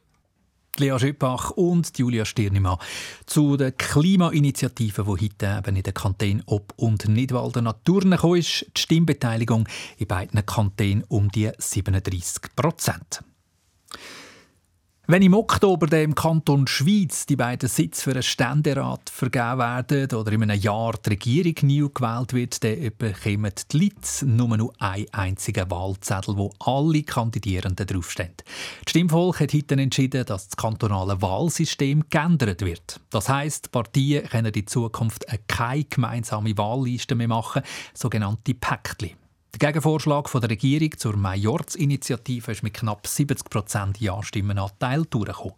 Lea 0.76 0.99
Schöpach 0.99 1.52
und 1.52 1.96
Julia 1.96 2.26
Stirnimann 2.26 2.76
zu 3.25 3.56
der 3.56 3.73
Klimainitiative, 3.73 5.04
die 5.04 5.11
heute 5.11 5.58
eben 5.58 5.76
in 5.76 5.82
den 5.84 5.94
Kantonen 5.94 6.42
Ob- 6.44 6.75
und 6.76 7.08
Nidwalden 7.08 7.64
Natur 7.64 8.00
gekommen 8.00 8.40
ist. 8.40 8.66
Die 8.76 8.80
Stimmbeteiligung 8.80 9.66
in 9.96 10.06
beiden 10.06 10.44
Kantonen 10.44 11.04
um 11.08 11.30
die 11.30 11.50
37 11.56 12.54
Prozent. 12.54 13.23
Wenn 15.06 15.20
im 15.20 15.34
Oktober 15.34 16.00
im 16.00 16.14
Kanton 16.14 16.66
Schweiz 16.66 17.26
die 17.26 17.37
beiden 17.37 17.68
Sitze 17.68 18.04
für 18.04 18.12
einen 18.12 18.23
Ständerat 18.23 19.11
vergeben 19.11 19.58
werden 19.58 20.18
oder 20.18 20.32
in 20.32 20.44
einem 20.44 20.58
Jahr 20.58 20.94
die 21.04 21.11
Regierung 21.11 21.54
neu 21.61 21.88
gewählt 21.90 22.32
wird, 22.32 22.64
dann 22.64 22.90
bekommen 22.96 23.52
die 23.70 23.78
Leute 23.78 24.25
nur 24.25 24.56
noch 24.56 24.73
einen 24.78 25.12
einzigen 25.12 25.70
Wahlzettel, 25.70 26.38
wo 26.38 26.54
alle 26.58 27.02
Kandidierenden 27.02 27.87
draufstehen. 27.87 28.32
Das 28.38 28.90
Stimmvolk 28.92 29.40
hat 29.40 29.52
heute 29.52 29.75
entschieden, 29.75 30.25
dass 30.25 30.49
das 30.49 30.56
kantonale 30.56 31.20
Wahlsystem 31.20 32.04
geändert 32.08 32.62
wird. 32.62 32.99
Das 33.11 33.28
heisst, 33.28 33.73
Partien 33.73 34.26
können 34.26 34.54
in 34.54 34.66
Zukunft 34.66 35.26
keine 35.49 35.84
gemeinsame 35.84 36.56
Wahlliste 36.56 37.14
mehr 37.14 37.28
machen, 37.28 37.61
sogenannte 37.92 38.54
Päckchen. 38.54 39.24
Der 39.54 39.68
Gegenvorschlag 39.68 40.28
von 40.28 40.40
der 40.40 40.50
Regierung 40.50 40.99
zur 40.99 41.16
Majorzinitiative 41.16 42.50
ist 42.50 42.64
mit 42.64 42.75
knapp 42.75 43.06
70 43.06 43.49
Prozent 43.49 44.00
Ja-Stimmenanteil 44.00 45.04
durchgekommen. 45.04 45.54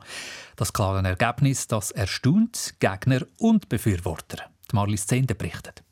Das 0.55 0.75
klare 0.75 1.03
Ergebnis, 1.03 1.67
das 1.67 1.93
erstaunt 1.93 2.75
Gegner 2.79 3.23
und 3.39 3.71
Befürworter. 3.71 4.51
Die 4.71 4.77
Marlies 4.77 5.07
Zende 5.07 5.35
berichtet. 5.35 5.86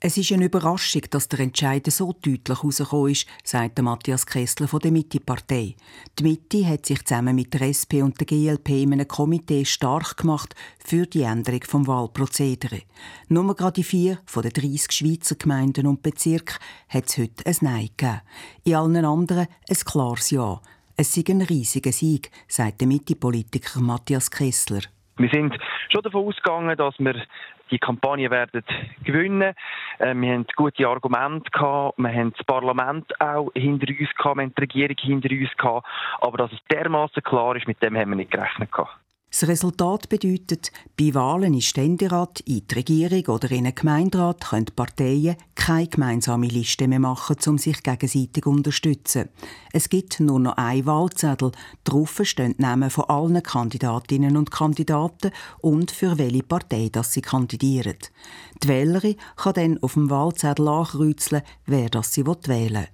Es 0.00 0.16
ist 0.16 0.30
eine 0.30 0.44
Überraschung, 0.44 1.02
dass 1.10 1.26
der 1.26 1.40
Entscheid 1.40 1.84
so 1.90 2.12
deutlich 2.12 2.62
herausgekommen 2.62 3.10
ist, 3.10 3.26
sagt 3.42 3.82
Matthias 3.82 4.26
Kessler 4.26 4.68
von 4.68 4.78
der 4.78 4.92
Mitte-Partei. 4.92 5.74
Die 6.16 6.22
Mitte 6.22 6.64
hat 6.68 6.86
sich 6.86 7.04
zusammen 7.04 7.34
mit 7.34 7.52
der 7.52 7.62
SP 7.66 7.98
und 8.06 8.14
der 8.20 8.28
GLP 8.28 8.68
in 8.82 8.92
einem 8.92 9.08
Komitee 9.08 9.64
stark 9.64 10.18
gemacht 10.18 10.54
für 10.78 11.04
die 11.04 11.22
Änderung 11.22 11.58
des 11.58 11.88
Wahlprozedere. 11.88 12.82
Nur 13.26 13.56
gerade 13.56 13.80
in 13.80 13.84
vier 13.84 14.20
von 14.24 14.44
den 14.44 14.52
30 14.52 14.92
Schweizer 14.92 15.34
Gemeinden 15.34 15.88
und 15.88 16.00
Bezirken 16.00 16.58
hat 16.88 17.08
es 17.08 17.18
heute 17.18 17.44
ein 17.44 17.56
Nein 17.62 17.90
gegeben. 17.96 18.20
In 18.62 18.74
allen 18.76 19.04
anderen 19.04 19.48
ein 19.68 19.76
klares 19.84 20.30
Ja. 20.30 20.62
Es 20.96 21.16
ist 21.16 21.28
ein 21.28 21.42
riesiger 21.42 21.92
Sieg, 21.92 22.30
sagt 22.46 22.80
der 22.80 22.86
Mitte-Politiker 22.86 23.80
Matthias 23.80 24.30
Kessler. 24.30 24.82
Wir 25.18 25.28
sind 25.30 25.58
schon 25.88 26.02
davon 26.02 26.26
ausgegangen, 26.26 26.76
dass 26.76 26.94
wir 26.98 27.14
die 27.70 27.78
Kampagne 27.78 28.30
werden 28.30 28.64
gewinnen. 29.04 29.54
Äh, 29.98 30.14
wir 30.14 30.32
haben 30.32 30.46
gute 30.56 30.88
Argumente 30.88 31.50
gehabt, 31.50 31.98
wir 31.98 32.12
haben 32.12 32.32
das 32.36 32.46
Parlament 32.46 33.20
auch 33.20 33.50
hinter 33.54 33.88
uns 33.88 34.14
gehabt, 34.14 34.36
wir 34.36 34.42
haben 34.42 34.54
die 34.54 34.60
Regierung 34.60 34.96
hinter 34.98 35.30
uns 35.30 35.56
gehabt, 35.56 35.86
aber 36.20 36.38
dass 36.38 36.52
es 36.52 36.58
dermaßen 36.70 37.22
klar 37.22 37.56
ist, 37.56 37.66
mit 37.66 37.82
dem 37.82 37.96
haben 37.96 38.10
wir 38.10 38.16
nicht 38.16 38.30
gerechnet 38.30 38.72
gehabt. 38.72 38.96
Das 39.30 39.46
Resultat 39.46 40.08
bedeutet, 40.08 40.72
bei 40.98 41.12
Wahlen 41.12 41.52
in 41.52 41.60
Ständerat, 41.60 42.40
in 42.40 42.66
die 42.66 42.74
Regierung 42.74 43.34
oder 43.34 43.50
in 43.50 43.66
einen 43.66 43.74
Gemeinderat 43.74 44.48
können 44.48 44.66
Parteien 44.74 45.36
keine 45.54 45.86
gemeinsame 45.86 46.46
Liste 46.46 46.88
mehr 46.88 46.98
machen, 46.98 47.36
um 47.46 47.58
sich 47.58 47.82
gegenseitig 47.82 48.44
zu 48.44 48.50
unterstützen. 48.50 49.28
Es 49.70 49.90
gibt 49.90 50.18
nur 50.20 50.40
noch 50.40 50.56
ein 50.56 50.86
Wahlzettel. 50.86 51.52
Darauf 51.84 52.18
stehen 52.22 52.54
die 52.56 52.62
Namen 52.62 52.88
von 52.88 53.04
allen 53.04 53.42
Kandidatinnen 53.42 54.36
und 54.38 54.50
Kandidaten 54.50 55.30
und 55.60 55.90
für 55.90 56.16
welche 56.16 56.42
Partei 56.42 56.88
das 56.90 57.12
sie 57.12 57.20
kandidieren. 57.20 57.98
Die 58.62 58.68
Wählerin 58.68 59.16
kann 59.36 59.54
dann 59.54 59.82
auf 59.82 59.92
dem 59.92 60.08
Wahlzettel 60.08 60.68
ankreuzeln, 60.68 61.42
wer 61.66 61.90
das 61.90 62.14
sie 62.14 62.26
wählen 62.26 62.46
will. 62.46 62.88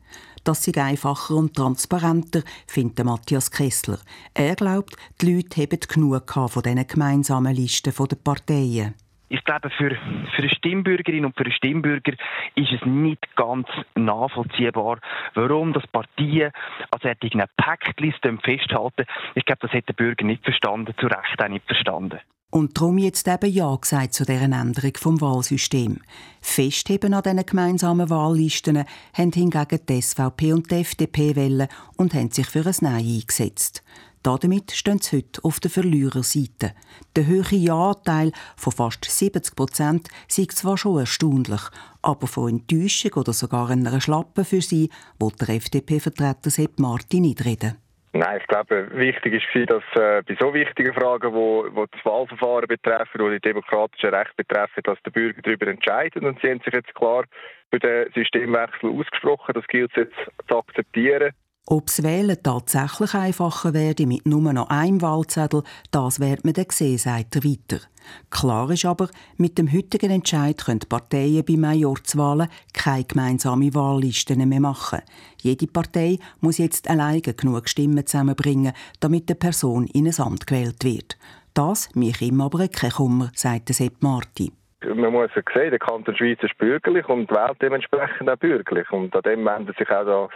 Das 0.44 0.62
sei 0.62 0.78
einfacher 0.80 1.34
und 1.36 1.56
transparenter, 1.56 2.42
findet 2.66 3.04
Matthias 3.04 3.50
Kessler. 3.50 3.98
Er 4.34 4.54
glaubt, 4.54 4.94
die 5.22 5.34
Leute 5.34 5.62
haben 5.62 5.80
genug 5.88 6.30
von 6.32 6.62
diesen 6.62 6.86
gemeinsamen 6.86 7.54
Listen 7.54 7.94
der 7.96 8.16
Parteien. 8.16 8.94
Ich 9.30 9.42
glaube, 9.42 9.70
für, 9.70 9.90
für 9.90 10.42
eine 10.42 10.50
Stimmbürgerin 10.50 11.24
und 11.24 11.34
für 11.34 11.44
einen 11.44 11.52
Stimmbürger 11.52 12.12
ist 12.56 12.72
es 12.72 12.84
nicht 12.84 13.34
ganz 13.36 13.66
nachvollziehbar, 13.94 14.98
warum 15.32 15.72
das 15.72 15.86
Partien 15.86 16.52
an 16.90 17.00
solchen 17.02 17.42
Paktlisten 17.56 18.38
festhalten. 18.40 19.06
Ich 19.34 19.46
glaube, 19.46 19.66
das 19.66 19.72
hat 19.72 19.88
der 19.88 19.94
Bürger 19.94 20.26
nicht 20.26 20.44
verstanden, 20.44 20.94
zu 21.00 21.06
Recht 21.06 21.42
auch 21.42 21.48
nicht 21.48 21.66
verstanden. 21.66 22.20
Und 22.54 22.78
darum 22.78 22.98
jetzt 22.98 23.26
eben 23.26 23.50
Ja 23.50 23.74
gesagt 23.74 24.14
zu 24.14 24.24
dieser 24.24 24.42
Änderung 24.42 24.92
vom 24.96 25.20
Wahlsystem. 25.20 25.98
Festheben 26.40 27.12
an 27.12 27.24
diesen 27.24 27.44
gemeinsamen 27.44 28.08
Wahllisten 28.08 28.84
haben 29.12 29.32
hingegen 29.32 29.80
die 29.88 30.00
SVP 30.00 30.52
und 30.52 30.70
die 30.70 30.76
FDP 30.76 31.34
wählen 31.34 31.66
und 31.96 32.14
haben 32.14 32.30
sich 32.30 32.46
für 32.46 32.64
ein 32.64 32.76
Nein 32.80 33.04
eingesetzt. 33.04 33.82
Damit 34.22 34.70
stehen 34.70 35.00
sie 35.00 35.16
heute 35.16 35.42
auf 35.42 35.58
der 35.58 35.72
Verliererseite. 35.72 36.74
Der 37.16 37.26
hohe 37.26 37.56
Ja-Anteil 37.56 38.30
von 38.54 38.72
fast 38.72 39.04
70 39.04 39.56
Prozent 39.56 40.08
sei 40.28 40.46
zwar 40.46 40.78
schon 40.78 41.00
erstaunlich, 41.00 41.62
aber 42.02 42.28
von 42.28 42.50
Enttäuschung 42.50 43.14
oder 43.14 43.32
sogar 43.32 43.68
einer 43.70 44.00
Schlappe 44.00 44.44
für 44.44 44.62
sie, 44.62 44.90
wo 45.18 45.30
der 45.30 45.56
FDP-Vertreter 45.56 46.50
Sepp 46.50 46.78
Martin 46.78 47.22
nicht 47.22 47.44
reden. 47.44 47.78
Nein, 48.16 48.38
ich 48.40 48.46
glaube, 48.46 48.88
wichtig 48.92 49.42
ist, 49.42 49.70
dass 49.70 49.82
äh, 49.96 50.22
bei 50.22 50.36
so 50.38 50.54
wichtigen 50.54 50.94
Fragen, 50.94 51.34
wo, 51.34 51.66
wo 51.72 51.86
das 51.86 52.04
Wahlverfahren 52.04 52.68
betreffen 52.68 53.20
oder 53.20 53.34
die 53.34 53.40
demokratischen 53.40 54.14
Rechte 54.14 54.34
betreffen, 54.36 54.84
dass 54.84 55.02
der 55.02 55.10
Bürger 55.10 55.42
darüber 55.42 55.66
entscheidet. 55.66 56.22
Und 56.22 56.40
sie 56.40 56.48
haben 56.48 56.60
sich 56.60 56.72
jetzt 56.72 56.94
klar 56.94 57.24
für 57.72 57.80
den 57.80 58.12
Systemwechsel 58.12 58.88
ausgesprochen. 58.88 59.54
Das 59.54 59.66
gilt 59.66 59.90
es 59.96 60.04
jetzt 60.04 60.46
zu 60.46 60.58
akzeptieren. 60.58 61.32
Ob 61.66 61.86
das 61.86 62.02
Wählen 62.02 62.36
tatsächlich 62.42 63.14
einfacher 63.14 63.72
werde 63.72 64.06
mit 64.06 64.26
nur 64.26 64.52
noch 64.52 64.68
einem 64.68 65.00
Wahlzettel, 65.00 65.62
das 65.90 66.20
wird 66.20 66.44
man 66.44 66.52
dann 66.52 66.66
sehen, 66.68 66.98
sagt 66.98 67.36
er 67.36 67.44
weiter. 67.44 67.82
Klar 68.28 68.70
ist 68.70 68.84
aber, 68.84 69.08
mit 69.38 69.56
dem 69.56 69.72
heutigen 69.72 70.10
Entscheid 70.10 70.62
können 70.62 70.80
Parteien 70.86 71.42
bei 71.42 71.56
Majorzwahlen 71.56 72.50
keine 72.74 73.04
gemeinsame 73.04 73.74
Wahllisten 73.74 74.46
mehr 74.46 74.60
machen. 74.60 75.00
Jede 75.40 75.66
Partei 75.66 76.18
muss 76.40 76.58
jetzt 76.58 76.90
alleine 76.90 77.22
genug 77.22 77.66
Stimmen 77.66 78.06
zusammenbringen, 78.06 78.74
damit 79.00 79.30
eine 79.30 79.36
Person 79.36 79.86
in 79.86 80.06
ein 80.06 80.20
Amt 80.20 80.46
gewählt 80.46 80.84
wird. 80.84 81.16
Das 81.54 81.88
mich 81.94 82.20
ihm 82.20 82.42
aber 82.42 82.68
kein 82.68 82.90
Kummer, 82.90 83.30
sagt 83.34 83.70
Sepp 83.70 84.02
Marti. 84.02 84.52
Man 84.84 85.12
muss 85.12 85.30
ja 85.34 85.42
sehen, 85.54 85.70
der 85.70 85.78
Kanton 85.78 86.14
Schweiz 86.14 86.42
ist 86.42 86.58
bürgerlich 86.58 87.08
und 87.08 87.30
wählt 87.30 87.62
dementsprechend 87.62 88.28
auch 88.28 88.36
bürgerlich. 88.36 88.90
Und 88.90 89.16
an 89.16 89.22
dem 89.22 89.46
wendet 89.46 89.78
sich 89.78 89.88
auch 89.88 90.04
das 90.04 90.30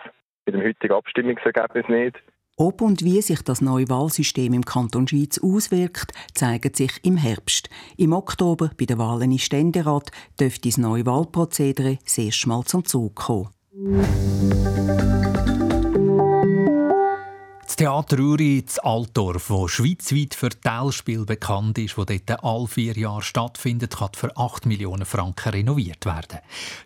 mit 0.49 0.55
dem 0.55 0.67
heutigen 0.67 0.95
Abstimmungsergebnis 0.95 1.89
nicht. 1.89 2.17
Ob 2.57 2.81
und 2.81 3.05
wie 3.05 3.23
sich 3.23 3.43
das 3.43 3.61
neue 3.61 3.89
Wahlsystem 3.89 4.53
im 4.53 4.65
Kanton 4.65 5.07
Schweiz 5.07 5.39
auswirkt, 5.39 6.13
zeigt 6.35 6.75
sich 6.75 6.91
im 7.05 7.17
Herbst. 7.17 7.71
Im 7.97 8.13
Oktober 8.13 8.71
bei 8.77 8.85
den 8.85 8.99
Wahlen 8.99 9.31
im 9.31 9.39
Ständerat 9.39 10.11
dürfte 10.41 10.69
das 10.69 10.79
neue 10.79 11.07
Wahlprozedere 11.07 11.99
das 12.03 12.19
erste 12.19 12.49
Mal 12.49 12.65
zum 12.65 12.85
Zug 12.85 13.15
kommen. 13.15 13.51
Theater 17.79 18.19
Uri 18.19 18.59
in 18.59 18.67
Altdorf, 18.83 19.51
wo 19.51 19.69
schweizweit 19.69 20.35
für 20.35 20.49
Teilspiel 20.49 21.25
bekannt 21.25 21.79
ist, 21.79 21.97
wo 21.97 22.05
dort 22.05 22.43
alle 22.43 22.67
vier 22.67 22.99
Jahre 22.99 23.23
stattfindet, 23.23 23.97
kann 23.99 24.09
für 24.17 24.37
8 24.37 24.67
Millionen 24.67 25.07
Franken 25.07 25.51
renoviert 25.51 26.05
werden. 26.05 26.41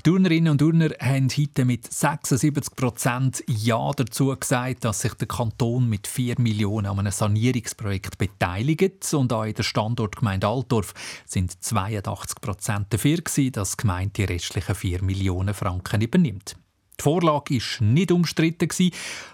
Turnerinnen 0.05 0.51
und 0.53 0.59
Turner 0.59 0.91
haben 1.01 1.31
heute 1.31 1.65
mit 1.65 1.91
76 1.91 2.77
Prozent 2.77 3.43
Ja 3.49 3.91
dazu 3.97 4.37
gesagt, 4.39 4.85
dass 4.85 5.01
sich 5.01 5.15
der 5.15 5.29
Kanton 5.29 5.89
mit 5.89 6.07
4 6.07 6.39
Millionen 6.39 6.89
an 6.89 6.99
einem 6.99 7.11
Sanierungsprojekt 7.11 8.19
beteiligt. 8.19 9.15
Und 9.15 9.33
auch 9.33 9.45
in 9.45 9.55
der 9.55 9.63
Standortgemeinde 9.63 10.47
Altdorf 10.47 10.93
sind 11.25 11.65
82 11.65 12.39
Prozent 12.43 12.87
dafür, 12.91 13.17
dass 13.17 13.77
die 13.79 13.81
Gemeinde 13.81 14.13
die 14.13 14.25
restlichen 14.25 14.75
4 14.75 15.03
Millionen 15.03 15.55
Franken 15.55 16.03
übernimmt. 16.03 16.55
Die 17.03 17.11
Vorlage 17.11 17.55
war 17.55 17.87
nicht 17.89 18.13
umstritten 18.13 18.69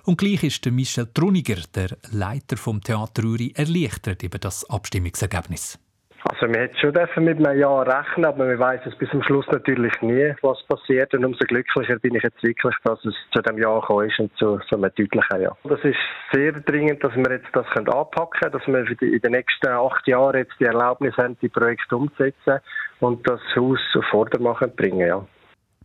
und 0.07 0.17
gleich 0.17 0.43
ist 0.43 0.65
der 0.65 0.73
Michel 0.73 1.07
Truniger, 1.13 1.57
der 1.75 1.99
Leiter 2.13 2.57
vom 2.57 2.81
Theater 2.81 3.25
Uri, 3.25 3.53
erleichtert 3.55 4.23
über 4.23 4.39
das 4.39 4.65
Abstimmungsergebnis. 4.71 5.79
Also 6.25 6.51
wir 6.51 6.63
hätten 6.63 6.79
schon 6.79 7.25
mit 7.25 7.47
einem 7.47 7.61
Jahr 7.61 7.87
rechnen, 7.87 8.25
aber 8.25 8.47
man 8.47 8.59
weiß 8.59 8.81
es 8.87 8.97
bis 8.97 9.11
zum 9.11 9.23
Schluss 9.23 9.47
natürlich 9.49 9.93
nie, 10.01 10.35
was 10.41 10.63
passiert. 10.67 11.13
Und 11.13 11.27
umso 11.27 11.45
glücklicher 11.45 11.99
bin 11.99 12.15
ich 12.15 12.23
jetzt 12.23 12.43
wirklich, 12.43 12.75
dass 12.85 13.05
es 13.05 13.15
zu 13.35 13.43
dem 13.43 13.59
Jahr 13.59 13.83
gekommen 13.83 14.09
ist 14.09 14.19
und 14.19 14.35
zu 14.39 14.59
so 14.71 14.77
einem 14.77 14.91
deutlichen 14.97 15.43
Jahr. 15.43 15.59
Das 15.65 15.81
ist 15.85 15.99
sehr 16.33 16.53
dringend, 16.53 17.05
dass 17.05 17.15
wir 17.15 17.31
jetzt 17.31 17.49
das 17.53 17.67
anpacken 17.77 18.41
können, 18.41 18.53
dass 18.53 18.67
wir 18.67 19.13
in 19.13 19.21
den 19.21 19.33
nächsten 19.33 19.69
acht 19.69 20.09
Jahren 20.09 20.39
jetzt 20.39 20.55
die 20.59 20.65
Erlaubnis 20.65 21.15
haben, 21.19 21.37
die 21.43 21.51
Projekte 21.51 21.97
umzusetzen 21.97 22.61
und 23.01 23.29
das 23.29 23.41
Haus 23.55 23.79
auf 23.95 24.05
Vordermann 24.07 24.57
bringen. 24.75 25.07
Ja. 25.07 25.27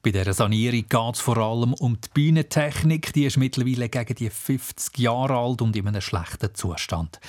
Bei 0.03 0.11
dieser 0.11 0.33
Sanierung 0.33 0.83
geht 0.89 1.15
es 1.15 1.21
vor 1.21 1.37
allem 1.37 1.73
um 1.75 1.95
die 1.95 2.09
Bühnentechnik. 2.13 3.13
Die 3.13 3.23
ist 3.23 3.37
mittlerweile 3.37 3.87
gegen 3.87 4.15
die 4.15 4.29
50 4.29 4.97
Jahre 4.99 5.37
alt 5.37 5.61
und 5.61 5.77
in 5.77 5.87
einem 5.87 6.01
schlechten 6.01 6.53
Zustand. 6.53 7.21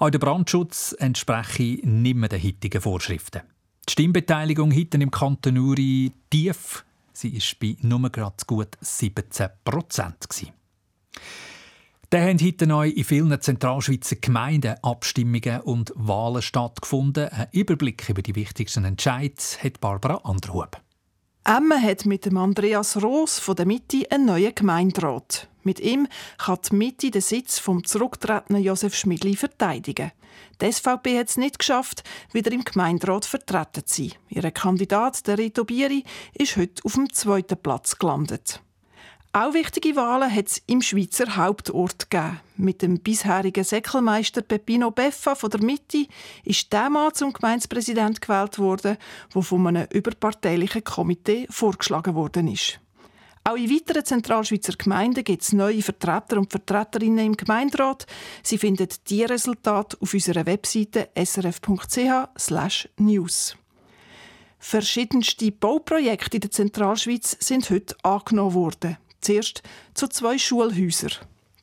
Auch 0.00 0.10
der 0.10 0.18
Brandschutz 0.18 0.92
entspreche 0.98 1.78
nicht 1.86 2.16
mehr 2.16 2.28
den 2.28 2.42
heutigen 2.42 2.80
Vorschriften. 2.80 3.42
Die 3.88 3.92
Stimmbeteiligung 3.92 4.74
heute 4.74 4.98
im 4.98 5.12
Kanton 5.12 5.56
Uri 5.56 6.10
tief. 6.28 6.84
Sie 7.12 7.32
war 7.32 7.42
bei 7.60 7.76
nur 7.82 8.10
gerade 8.10 8.44
gut 8.44 8.76
17 8.80 9.48
Prozent. 9.62 10.26
Da 12.10 12.20
haben 12.20 12.40
heute 12.40 12.66
neu 12.66 12.88
in 12.88 13.04
vielen 13.04 13.40
Zentralschweizer 13.40 14.16
Gemeinden 14.16 14.74
Abstimmungen 14.82 15.60
und 15.60 15.92
Wahlen 15.94 16.42
stattgefunden. 16.42 17.28
Ein 17.28 17.46
Überblick 17.52 18.08
über 18.08 18.22
die 18.22 18.34
wichtigsten 18.34 18.84
Entscheidungen 18.84 19.62
hat 19.62 19.80
Barbara 19.80 20.16
Anderhub. 20.24 20.80
Emma 21.48 21.76
hat 21.76 22.06
mit 22.06 22.26
dem 22.26 22.38
Andreas 22.38 23.00
Roos 23.00 23.38
von 23.38 23.54
der 23.54 23.66
Mitte 23.66 24.04
einen 24.10 24.24
neuen 24.24 24.52
Gemeinderat. 24.52 25.46
Mit 25.62 25.78
ihm 25.78 26.08
kann 26.38 26.58
die 26.68 26.74
Mitte 26.74 27.12
den 27.12 27.22
Sitz 27.22 27.60
vom 27.60 27.84
zurücktretenden 27.84 28.64
Josef 28.64 28.96
Schmidli 28.96 29.36
verteidigen. 29.36 30.10
Die 30.60 30.72
SVP 30.72 31.16
hat 31.16 31.28
es 31.28 31.36
nicht 31.36 31.60
geschafft, 31.60 32.02
wieder 32.32 32.50
im 32.50 32.64
Gemeinderat 32.64 33.26
vertreten 33.26 33.86
zu 33.86 34.02
sein. 34.02 34.14
Ihr 34.28 34.50
Kandidat, 34.50 35.24
der 35.28 35.38
Rito 35.38 35.64
Bieri, 35.64 36.02
ist 36.34 36.56
heute 36.56 36.84
auf 36.84 36.94
dem 36.94 37.12
zweiten 37.12 37.56
Platz 37.56 37.96
gelandet. 37.96 38.60
Auch 39.36 39.52
wichtige 39.52 39.96
Wahlen 39.96 40.34
hat 40.34 40.46
es 40.46 40.62
im 40.66 40.80
Schweizer 40.80 41.36
Hauptort 41.36 42.08
gegeben. 42.08 42.40
Mit 42.56 42.80
dem 42.80 43.00
bisherigen 43.00 43.64
Säckelmeister 43.64 44.40
Peppino 44.40 44.90
Beffa 44.90 45.34
von 45.34 45.50
der 45.50 45.62
Mitte 45.62 46.06
ist 46.42 46.72
der 46.72 46.88
Mann 46.88 47.12
zum 47.12 47.34
Gemeindepräsident 47.34 48.22
gewählt 48.22 48.58
worden, 48.58 48.96
der 49.34 49.42
von 49.42 49.66
einem 49.66 49.86
überparteilichen 49.92 50.82
Komitee 50.84 51.46
vorgeschlagen 51.50 52.14
worden 52.14 52.48
ist. 52.48 52.80
Auch 53.44 53.56
in 53.56 53.70
weiteren 53.70 54.06
zentralschweizer 54.06 54.72
Gemeinden 54.72 55.22
gibt 55.22 55.42
es 55.42 55.52
neue 55.52 55.82
Vertreter 55.82 56.38
und 56.38 56.50
Vertreterinnen 56.50 57.26
im 57.26 57.36
Gemeinderat. 57.36 58.06
Sie 58.42 58.56
finden 58.56 58.88
die 59.06 59.24
Resultate 59.24 59.98
auf 60.00 60.14
unserer 60.14 60.46
Webseite 60.46 61.10
srf.ch/news. 61.14 62.36
Verschiedenste 64.58 65.52
Bauprojekte 65.52 66.38
in 66.38 66.40
der 66.40 66.50
Zentralschweiz 66.50 67.36
sind 67.38 67.68
heute 67.68 67.94
angenommen 68.02 68.54
worden. 68.54 68.96
Zuerst 69.20 69.62
zu 69.94 70.08
zwei 70.08 70.38
Schulhäusern. 70.38 71.12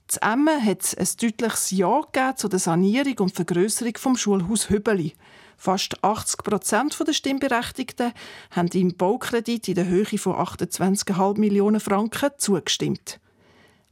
Zu 0.07 0.21
Emmen 0.21 0.63
hat 0.63 0.81
es 0.81 0.95
ein 0.95 1.07
deutliches 1.21 1.71
Ja 1.71 2.01
zu 2.35 2.47
der 2.47 2.59
Sanierung 2.59 3.17
und 3.19 3.35
Vergrößerung 3.35 3.97
vom 3.97 4.17
Schulhaus 4.17 4.69
Hübeli. 4.69 5.13
Fast 5.57 6.03
80 6.03 6.43
Prozent 6.43 7.03
der 7.07 7.13
Stimmberechtigten 7.13 8.11
haben 8.51 8.67
im 8.73 8.95
Baukredit 8.95 9.69
in 9.69 9.75
der 9.75 9.87
Höhe 9.87 10.17
von 10.17 10.33
28,5 10.33 11.39
Millionen 11.39 11.79
Franken 11.79 12.31
zugestimmt. 12.37 13.19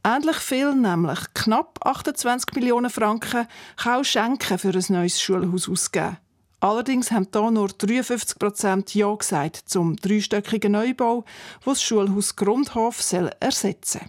Ähnlich 0.04 0.36
viel, 0.36 0.74
nämlich 0.74 1.20
knapp 1.34 1.78
28 1.84 2.54
Millionen 2.56 2.90
Franken, 2.90 3.46
kann 3.76 4.00
auch 4.00 4.04
Schenken 4.04 4.58
für 4.58 4.70
ein 4.70 4.84
neues 4.88 5.20
Schulhaus 5.20 5.68
ausgeben. 5.68 6.18
Allerdings 6.62 7.10
haben 7.10 7.26
hier 7.32 7.50
nur 7.50 7.70
53 7.70 8.38
Prozent 8.38 8.94
Ja 8.94 9.12
gesagt 9.12 9.56
zum 9.66 9.96
dreistöckigen 9.96 10.70
Neubau, 10.70 11.24
wo 11.64 11.72
das 11.72 11.82
Schulhaus 11.82 12.36
Grundhof 12.36 13.02
soll 13.02 13.32
ersetzen 13.40 14.02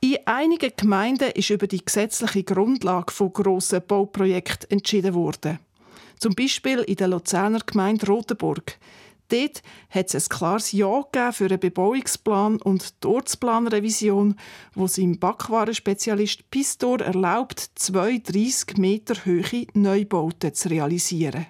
soll. 0.00 0.10
In 0.12 0.16
einigen 0.24 0.72
Gemeinden 0.74 1.32
ist 1.32 1.50
über 1.50 1.66
die 1.66 1.84
gesetzliche 1.84 2.42
Grundlage 2.42 3.12
von 3.12 3.34
grossen 3.34 3.82
Bauprojekten 3.86 4.70
entschieden 4.70 5.12
worden. 5.12 5.58
Zum 6.18 6.34
Beispiel 6.34 6.78
in 6.78 6.96
der 6.96 7.08
Luzerner 7.08 7.60
Gemeinde 7.66 8.06
Rotenburg. 8.06 8.78
Dort 9.28 9.62
hat 9.90 10.14
es 10.14 10.26
ein 10.26 10.36
klares 10.36 10.72
Ja 10.72 11.02
für 11.32 11.46
einen 11.46 11.58
Bebauungsplan 11.58 12.60
und 12.62 13.02
die 13.02 13.08
Ortsplanrevision, 13.08 14.36
wo 14.74 14.86
im 14.96 15.18
Backwarenspezialist 15.18 16.50
Pistor 16.50 17.00
erlaubt, 17.00 17.70
zwei 17.74 18.18
30 18.18 18.78
Meter 18.78 19.14
hohe 19.24 19.66
Neubauten 19.74 20.54
zu 20.54 20.70
realisieren. 20.70 21.46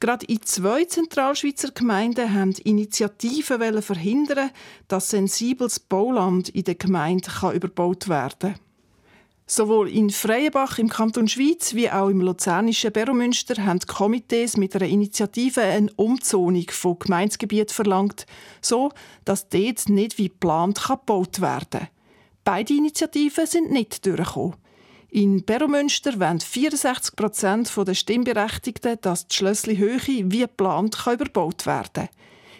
Gerade 0.00 0.26
in 0.26 0.42
zwei 0.42 0.84
Zentralschweizer 0.84 1.72
Gemeinden 1.72 2.32
haben 2.32 2.52
Initiativen 2.52 3.82
verhindern, 3.82 4.50
dass 4.86 5.10
sensibles 5.10 5.80
Bauland 5.80 6.48
in 6.50 6.64
der 6.64 6.76
Gemeinde 6.76 7.30
überbaut 7.52 8.08
werden 8.08 8.54
kann. 8.54 8.67
Sowohl 9.50 9.88
in 9.88 10.10
Freienbach 10.10 10.78
im 10.78 10.90
Kanton 10.90 11.26
Schweiz 11.26 11.72
wie 11.74 11.90
auch 11.90 12.10
im 12.10 12.20
luzernischen 12.20 12.92
Beromünster 12.92 13.64
haben 13.64 13.80
Komitees 13.80 14.58
mit 14.58 14.76
einer 14.76 14.84
Initiative 14.84 15.62
eine 15.62 15.90
Umzonung 15.96 16.66
von 16.70 16.98
Gemeindegebiet 16.98 17.72
verlangt, 17.72 18.26
so 18.60 18.92
dass 19.24 19.48
dort 19.48 19.88
nicht 19.88 20.18
wie 20.18 20.28
geplant 20.28 20.86
gebaut 20.86 21.40
werden 21.40 21.66
kann. 21.70 21.88
Beide 22.44 22.74
Initiativen 22.74 23.46
sind 23.46 23.70
nicht 23.70 24.04
durchgekommen. 24.04 24.56
In 25.08 25.42
Beromünster 25.46 26.20
wollen 26.20 26.40
64 26.40 27.16
Prozent 27.16 27.72
der 27.74 27.94
Stimmberechtigten, 27.94 28.98
dass 29.00 29.28
die 29.28 29.36
Schlössli 29.36 29.78
Höhe 29.78 30.30
wie 30.30 30.40
geplant 30.40 30.98
überbaut 31.10 31.64
werden 31.64 31.88
kann. 31.94 32.08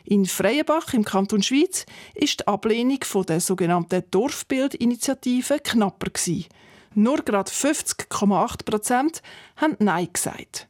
In 0.04 0.24
Freienbach 0.24 0.94
im 0.94 1.04
Kanton 1.04 1.42
Schweiz 1.42 1.84
ist 2.14 2.40
die 2.40 2.46
Ablehnung 2.46 3.00
der 3.28 3.40
sogenannten 3.40 4.04
Dorfbildinitiative 4.10 5.58
knapper 5.58 6.08
gewesen. 6.08 6.46
Nur 6.94 7.22
gerade 7.22 7.50
50,8 7.50 8.64
Prozent 8.64 9.22
haben 9.56 9.76
Nein 9.78 10.08
gesagt. 10.12 10.68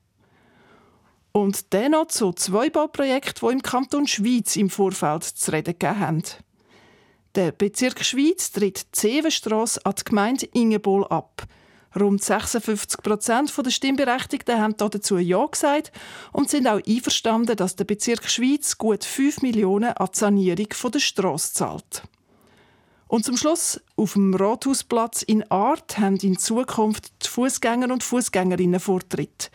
Und 1.32 1.72
dann 1.72 1.92
noch 1.92 2.08
zu 2.08 2.32
zwei 2.32 2.70
Bauprojekten, 2.70 3.48
die 3.48 3.54
im 3.54 3.62
Kanton 3.62 4.06
Schweiz 4.06 4.56
im 4.56 4.70
Vorfeld 4.70 5.24
zu 5.24 5.52
reden 5.52 5.78
gegeben 5.78 6.00
haben. 6.00 6.22
Der 7.34 7.52
Bezirk 7.52 8.04
Schweiz 8.04 8.50
tritt 8.50 8.82
die 8.82 8.92
Zevenstrasse 8.92 9.84
an 9.84 9.94
die 9.98 10.04
Gemeinde 10.04 10.46
Ingebol 10.52 11.06
ab. 11.06 11.46
Rund 11.98 12.22
56 12.22 13.02
Prozent 13.02 13.52
der 13.56 13.70
Stimmberechtigten 13.70 14.60
haben 14.60 14.76
dazu 14.76 15.18
Ja 15.18 15.46
gesagt 15.46 15.92
und 16.32 16.50
sind 16.50 16.66
auch 16.66 16.80
einverstanden, 16.86 17.56
dass 17.56 17.76
der 17.76 17.84
Bezirk 17.84 18.28
Schweiz 18.28 18.76
gut 18.76 19.04
5 19.04 19.42
Millionen 19.42 19.92
an 19.92 20.08
die 20.12 20.18
Sanierung 20.18 20.68
der 20.92 20.98
Strasse 20.98 21.52
zahlt. 21.54 22.02
Und 23.08 23.24
zum 23.24 23.38
Schluss, 23.38 23.80
auf 23.96 24.12
dem 24.12 24.34
Rathausplatz 24.34 25.22
in 25.22 25.50
Art 25.50 25.98
haben 25.98 26.16
in 26.18 26.38
Zukunft 26.38 27.10
die 27.24 27.28
Fußgänger 27.28 27.90
und 27.90 28.04
Fußgängerinnen 28.04 28.80
Vortritt. 28.80 29.50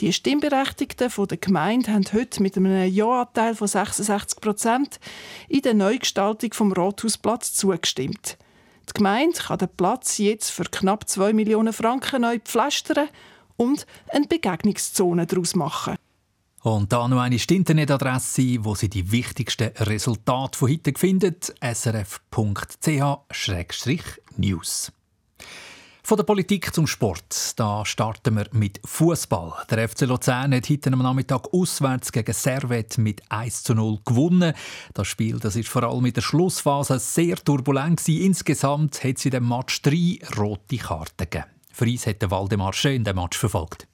Die 0.00 0.12
Stimmberechtigten 0.12 1.12
der 1.28 1.38
Gemeinde 1.38 1.92
haben 1.92 2.06
heute 2.12 2.42
mit 2.42 2.56
einem 2.56 2.90
Ja-Anteil 2.90 3.54
von 3.54 3.68
66 3.68 4.40
Prozent 4.40 4.98
in 5.48 5.60
der 5.60 5.74
Neugestaltung 5.74 6.54
vom 6.54 6.72
Rathausplatz 6.72 7.52
zugestimmt. 7.52 8.38
Die 8.88 8.94
Gemeinde 8.94 9.38
kann 9.38 9.58
den 9.58 9.68
Platz 9.68 10.16
jetzt 10.16 10.50
für 10.50 10.64
knapp 10.64 11.08
2 11.08 11.34
Millionen 11.34 11.74
Franken 11.74 12.22
neu 12.22 12.38
pflastern 12.38 13.08
und 13.56 13.86
eine 14.08 14.26
Begegnungszone 14.26 15.26
daraus 15.26 15.54
machen. 15.54 15.96
Und 16.64 16.92
da 16.94 17.06
noch 17.08 17.20
eine 17.20 17.36
Internetadresse, 17.36 18.64
wo 18.64 18.74
Sie 18.74 18.88
die 18.88 19.12
wichtigsten 19.12 19.68
Resultate 19.80 20.58
von 20.58 20.70
heute 20.70 20.94
finden: 20.96 21.36
srf.ch-news. 21.60 22.12
Von 26.02 26.16
der 26.16 26.24
Politik 26.24 26.74
zum 26.74 26.86
Sport. 26.86 27.52
Da 27.56 27.84
starten 27.84 28.36
wir 28.36 28.46
mit 28.52 28.80
Fußball. 28.82 29.52
Der 29.68 29.86
FC 29.86 30.06
Luzern 30.06 30.54
hat 30.54 30.70
heute 30.70 30.90
am 30.90 31.00
Nachmittag 31.00 31.52
auswärts 31.52 32.10
gegen 32.12 32.32
Servet 32.32 32.96
mit 32.96 33.20
1 33.30 33.64
zu 33.64 33.74
0 33.74 33.98
gewonnen. 34.06 34.54
Das 34.94 35.06
Spiel 35.06 35.38
das 35.38 35.56
ist 35.56 35.68
vor 35.68 35.82
allem 35.82 36.06
in 36.06 36.14
der 36.14 36.22
Schlussphase 36.22 36.98
sehr 36.98 37.36
turbulent. 37.36 37.98
Gewesen. 37.98 38.24
Insgesamt 38.24 39.04
hat 39.04 39.18
sie 39.18 39.28
dem 39.28 39.46
Match 39.46 39.82
drei 39.82 40.18
rote 40.38 40.78
Karten 40.78 41.28
gegeben. 41.28 41.44
Für 41.70 41.84
uns 41.84 42.06
hat 42.06 42.30
Waldemar 42.30 42.72
schön 42.72 43.04
den 43.04 43.16
Match 43.16 43.36
verfolgt. 43.36 43.86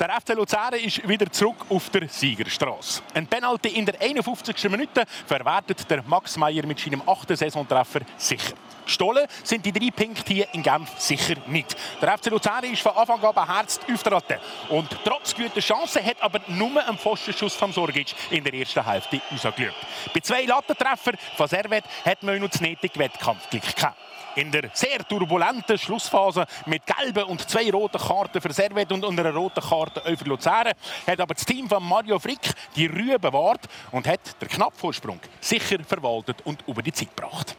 Der 0.00 0.18
FC 0.18 0.30
Luzern 0.30 0.72
ist 0.72 1.06
wieder 1.06 1.30
zurück 1.30 1.66
auf 1.68 1.90
der 1.90 2.08
Siegerstraße. 2.08 3.02
Ein 3.12 3.26
Penalty 3.26 3.68
in 3.68 3.84
der 3.84 4.00
51. 4.00 4.70
Minute 4.70 5.04
verwertet 5.26 5.90
der 5.90 6.02
Max 6.04 6.38
Meyer 6.38 6.64
mit 6.64 6.78
seinem 6.78 7.06
achten 7.06 7.36
Saisontreffer 7.36 8.00
sicher. 8.16 8.54
Gestohlen 8.86 9.26
sind 9.44 9.66
die 9.66 9.72
drei 9.72 9.90
Punkte 9.90 10.32
hier 10.32 10.48
in 10.54 10.62
Genf 10.62 10.88
sicher 10.96 11.34
nicht. 11.48 11.76
Der 12.00 12.16
FC 12.16 12.30
Luzern 12.30 12.64
ist 12.64 12.80
von 12.80 12.96
Anfang 12.96 13.22
an 13.22 13.34
beherzt 13.34 13.82
auftreten. 13.92 14.40
Und 14.70 14.88
trotz 15.04 15.34
guter 15.34 15.60
Chancen 15.60 16.02
hat 16.02 16.22
aber 16.22 16.40
nur 16.46 16.82
ein 16.82 16.96
Pfostenschuss 16.96 17.54
von 17.54 17.70
Sorgic 17.70 18.14
in 18.30 18.42
der 18.42 18.54
ersten 18.54 18.82
Hälfte 18.82 19.20
rausgeschaut. 19.30 19.74
Bei 20.14 20.20
zwei 20.20 20.44
Lattentreffern 20.44 21.18
von 21.36 21.46
Servet 21.46 21.84
hat 22.06 22.22
man 22.22 22.40
noch 22.40 22.48
das 22.48 22.62
nötige 22.62 22.98
Wettkampfglück 22.98 23.76
gehabt. 23.76 23.98
In 24.36 24.52
der 24.52 24.70
sehr 24.72 25.06
turbulenten 25.06 25.76
Schlussphase 25.76 26.46
mit 26.66 26.82
gelben 26.86 27.24
und 27.24 27.48
zwei 27.48 27.70
roten 27.70 27.98
Karten 27.98 28.40
für 28.40 28.52
Servet 28.52 28.92
und 28.92 29.04
einer 29.04 29.34
roten 29.34 29.60
Karte 29.60 30.16
für 30.16 30.24
Luzern 30.24 30.68
hat 31.06 31.20
aber 31.20 31.34
das 31.34 31.44
Team 31.44 31.68
von 31.68 31.82
Mario 31.82 32.18
Frick 32.18 32.52
die 32.76 32.86
Ruhe 32.86 33.18
bewahrt 33.18 33.68
und 33.90 34.06
hat 34.06 34.40
den 34.40 34.48
Knappvorsprung 34.48 35.20
sicher 35.40 35.78
verwaltet 35.84 36.38
und 36.44 36.62
über 36.68 36.82
die 36.82 36.92
Zeit 36.92 37.16
gebracht. 37.16 37.56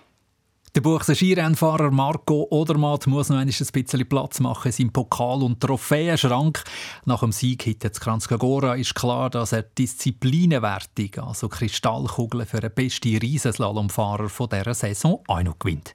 Der 0.74 0.80
Buchse 0.80 1.16
Skirennfahrer 1.16 1.92
Marco 1.92 2.48
Odermatt 2.50 3.06
muss 3.06 3.28
noch 3.28 3.40
ein 3.40 3.48
bisschen 3.48 4.08
Platz 4.08 4.40
machen 4.40 4.68
in 4.68 4.72
seinem 4.72 4.94
Pokal- 4.94 5.44
und 5.44 5.60
Trophäenschrank. 5.60 6.64
Nach 7.04 7.20
dem 7.20 7.34
Sieg 7.34 7.64
hinter 7.64 7.90
Kranzkagora 7.90 8.76
ist 8.76 8.96
klar, 8.96 9.30
dass 9.30 9.52
er 9.52 9.64
Disziplinenwertung, 9.64 11.26
also 11.28 11.50
Kristallkugeln 11.50 12.46
für 12.46 12.62
den 12.62 12.74
besten 12.74 13.18
Riesenslalomfahrer 13.18 14.30
dieser 14.30 14.74
Saison, 14.74 15.22
auch 15.28 15.44
noch 15.44 15.60
gewinnt. 15.60 15.94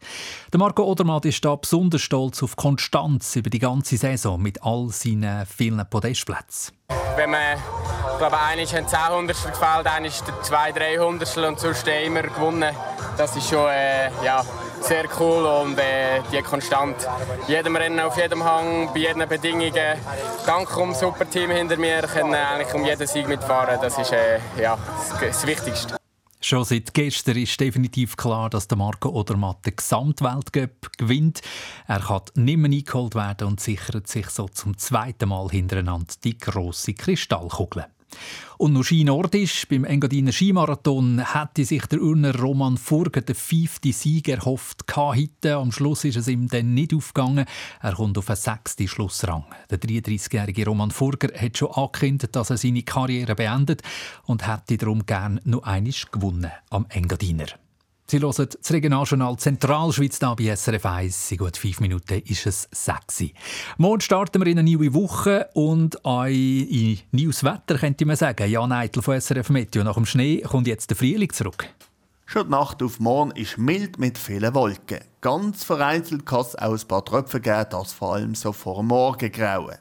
Der 0.53 0.61
Marco 0.61 0.85
Odermatt 0.85 1.25
ist 1.25 1.43
da 1.43 1.57
besonders 1.57 2.03
stolz 2.03 2.43
auf 2.43 2.57
Konstanz 2.57 3.35
über 3.35 3.49
die 3.49 3.61
ganze 3.61 3.97
Saison 3.97 4.43
mit 4.43 4.63
all 4.63 4.91
seinen 4.91 5.47
vielen 5.47 5.89
Podestplätzen. 5.89 6.76
Wenn 7.17 7.31
man 7.31 7.57
ich 8.13 8.19
glaube, 8.19 8.37
ist 8.63 8.75
ein 8.75 8.89
10 8.89 9.27
gefällt, 9.27 9.87
einer 9.87 10.07
ist 10.07 10.27
der 10.27 10.41
2 10.41 10.73
300 10.73 11.37
und 11.39 11.61
sonst 11.61 11.87
immer 11.87 12.23
gewonnen. 12.23 12.75
Das 13.19 13.37
ist 13.37 13.49
schon 13.49 13.69
äh, 13.69 14.11
ja, 14.25 14.43
sehr 14.81 15.05
cool 15.19 15.45
und 15.45 15.79
äh, 15.79 16.23
die 16.33 16.41
konstant. 16.41 16.97
Jedem 17.47 17.77
Rennen 17.77 18.01
auf 18.01 18.17
jedem 18.17 18.43
Hang, 18.45 18.91
bei 18.93 19.01
jeden 19.01 19.29
Bedingungen. 19.29 19.99
Dank 20.47 20.77
um 20.77 20.95
super 20.95 21.29
Team 21.29 21.51
hinter 21.51 21.77
mir 21.77 22.03
können 22.03 22.35
eigentlich 22.35 22.73
um 22.73 22.85
jeden 22.85 23.07
Sieg 23.07 23.29
mitfahren. 23.29 23.79
Das 23.83 23.99
ist 23.99 24.13
äh, 24.13 24.39
ja, 24.59 24.79
das 25.21 25.47
Wichtigste. 25.47 25.97
Schon 26.47 26.63
seit 26.63 26.95
gestern 26.95 27.39
ist 27.39 27.59
definitiv 27.59 28.17
klar, 28.17 28.49
dass 28.49 28.69
der 28.69 28.79
Marco 28.79 29.09
Odermatt 29.09 29.67
den 29.67 29.75
Gesamtweltcup 29.75 30.97
gewinnt. 30.97 31.41
Er 31.89 31.99
kann 31.99 32.23
nicht 32.37 32.59
mehr 32.59 32.71
eingeholt 32.71 33.17
werden 33.17 33.49
und 33.49 33.59
sichert 33.59 34.07
sich 34.07 34.31
so 34.31 34.47
zum 34.47 34.79
zweiten 34.79 35.29
Mal 35.29 35.49
hintereinander 35.49 36.15
die 36.23 36.39
grosse 36.39 36.95
Kristallkugel. 36.95 37.87
Und 38.59 38.73
noch 38.73 38.85
skinordisch, 38.85 39.67
beim 39.69 39.85
Engadiner 39.85 40.33
Skimarathon 40.33 41.23
hätte 41.35 41.65
sich 41.65 41.85
der 41.87 42.01
Urner 42.01 42.39
Roman 42.39 42.79
Furger 42.79 43.21
den 43.21 43.35
fünften 43.35 43.93
Sieg 43.93 44.29
erhofft 44.29 44.85
heute. 44.97 45.57
Am 45.57 45.73
Schluss 45.73 46.05
ist 46.05 46.17
es 46.17 46.29
ihm 46.29 46.49
dann 46.49 46.73
nicht 46.73 46.95
aufgegangen. 46.95 47.45
Er 47.83 47.95
kommt 47.95 48.17
auf 48.17 48.31
einen 48.31 48.37
sechsten 48.37 48.89
Schlussrang. 48.89 49.45
Der 49.71 49.79
33-jährige 49.79 50.65
Roman 50.65 50.91
Furger 50.91 51.29
hat 51.39 51.59
schon 51.59 51.73
angekündigt, 51.73 52.35
dass 52.35 52.51
er 52.51 52.57
seine 52.57 52.83
Karriere 52.83 53.35
beendet 53.35 53.83
und 54.25 54.47
hätte 54.47 54.79
darum 54.79 55.05
gern 55.05 55.41
noch 55.45 55.65
einmal 55.65 55.93
gewonnen 56.11 56.51
am 56.71 56.87
Engadiner. 56.89 57.47
Sie 58.09 58.21
hören 58.21 58.33
das 58.37 58.73
Regionaljournal 58.73 59.37
Zentralschweiz 59.37 60.21
da 60.21 60.33
bei 60.37 60.55
SRF 60.55 60.87
1. 60.87 61.33
In 61.33 61.39
gut 61.39 61.57
fünf 61.57 61.81
Minuten 61.81 62.21
ist 62.21 62.47
es 62.47 62.69
sexy. 62.71 63.35
Morgen 63.79 64.01
starten 64.01 64.41
wir 64.41 64.47
in 64.47 64.61
eine 64.61 64.71
neue 64.71 64.95
Woche 64.95 65.49
und 65.55 65.97
in 66.05 67.01
neues 67.11 67.43
Wetter 67.43 67.77
könnte 67.77 68.07
man 68.07 68.15
sagen. 68.15 68.49
Jan 68.49 68.71
Eitel 68.71 69.03
von 69.03 69.21
SRF 69.21 69.51
Meteo. 69.51 69.83
Nach 69.83 69.97
dem 69.97 70.07
Schnee 70.07 70.41
kommt 70.43 70.69
jetzt 70.69 70.89
der 70.89 70.97
Frühling 70.97 71.33
zurück. 71.33 71.69
Schon 72.27 72.45
die 72.45 72.51
Nacht 72.53 72.81
auf 72.81 73.01
morgen 73.01 73.33
ist 73.33 73.59
mild 73.59 73.99
mit 73.99 74.19
vielen 74.19 74.55
Wolken. 74.55 75.01
Ganz 75.21 75.65
vereinzelt 75.65 76.25
kann 76.25 76.43
es 76.43 76.55
auch 76.55 76.81
ein 76.81 76.87
paar 76.87 77.05
Tröpfe 77.05 77.41
geben, 77.41 77.67
das 77.71 77.93
vor 77.93 78.15
allem 78.15 78.37
so 78.37 78.53
vor 78.53 78.77
dem 78.77 78.87
Morgengrauen. 78.87 79.79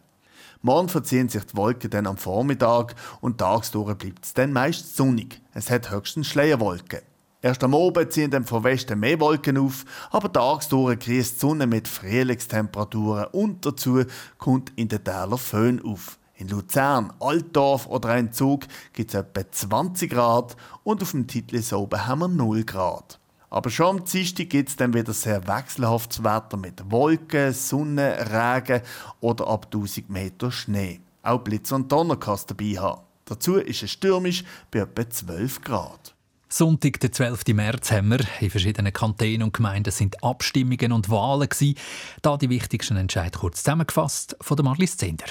Morgen 0.63 0.89
verziehen 0.89 1.29
sich 1.29 1.43
die 1.43 1.55
Wolken 1.55 1.91
dann 1.91 2.07
am 2.07 2.17
Vormittag 2.17 2.95
und 3.21 3.38
tagsdurch 3.38 3.95
bleibt 3.99 4.25
es 4.25 4.33
dann 4.33 4.51
meist 4.51 4.97
sonnig. 4.97 5.41
Es 5.53 5.69
hat 5.69 5.91
höchstens 5.91 6.25
Schleierwolken. 6.25 7.01
Erst 7.45 7.63
am 7.63 7.75
Abend 7.75 8.12
ziehen 8.12 8.31
dann 8.31 8.43
von 8.43 8.63
Westen 8.63 8.99
mehr 8.99 9.19
Wolken 9.19 9.60
auf, 9.60 9.86
aber 10.10 10.34
tagsdurch 10.34 10.97
grießt 10.97 11.36
die 11.36 11.39
Sonne 11.39 11.67
mit 11.67 11.88
Frühlingstemperaturen 11.88 13.27
und 13.34 13.63
dazu 13.63 14.03
kommt 14.39 14.73
in 14.75 14.88
den 14.88 15.03
Tälern 15.03 15.38
Föhn 15.38 15.79
auf. 15.86 16.17
In 16.38 16.47
Luzern, 16.47 17.13
Altdorf 17.19 17.86
oder 17.86 18.10
ein 18.10 18.34
Zug 18.34 18.65
gibt 18.93 19.13
es 19.13 19.19
etwa 19.19 19.43
20 19.51 20.10
Grad 20.10 20.58
und 20.84 21.03
auf 21.03 21.12
dem 21.12 21.27
Titlis 21.27 21.71
oben 21.71 22.08
haben 22.08 22.21
wir 22.21 22.27
0 22.29 22.63
Grad. 22.63 23.19
Aber 23.51 23.69
schon 23.69 23.99
am 23.99 24.05
Dienstag 24.05 24.49
gibt 24.49 24.69
es 24.69 24.75
dann 24.75 24.95
wieder 24.95 25.13
sehr 25.13 25.47
wechselhaftes 25.47 26.23
Wetter 26.23 26.58
mit 26.58 26.89
Wolken, 26.89 27.53
Sonne, 27.53 28.17
Regen 28.21 28.81
oder 29.19 29.45
ab 29.45 29.67
1000 29.71 30.10
Meter 30.10 30.51
Schnee. 30.51 30.99
Auch 31.21 31.41
Blitz 31.41 31.71
und 31.71 31.91
Donner 31.91 32.15
kann 32.15 32.34
es 32.34 32.47
dabei 32.47 32.73
haben. 32.79 33.01
Dazu 33.25 33.58
ist 33.58 33.84
es 33.84 33.91
stürmisch 33.91 34.43
bei 34.71 34.79
etwa 34.79 35.08
12 35.08 35.62
Grad. 35.62 36.14
Sonntag, 36.47 36.99
den 36.99 37.12
12. 37.12 37.47
März, 37.53 37.91
haben 37.91 38.10
wir 38.10 38.19
in 38.39 38.49
verschiedenen 38.49 38.93
Kantonen 38.93 39.43
und 39.43 39.53
Gemeinden 39.53 39.91
sind 39.91 40.23
Abstimmungen 40.23 40.91
und 40.91 41.10
Wahlen 41.10 41.49
gewesen. 41.49 41.75
Da 42.21 42.38
die 42.38 42.49
wichtigsten 42.49 42.97
Entscheidungen 42.97 43.39
kurz 43.41 43.63
zusammengefasst 43.63 44.38
von 44.41 44.55
der 44.55 44.63
Marlies 44.63 44.95
Zender. 44.95 45.25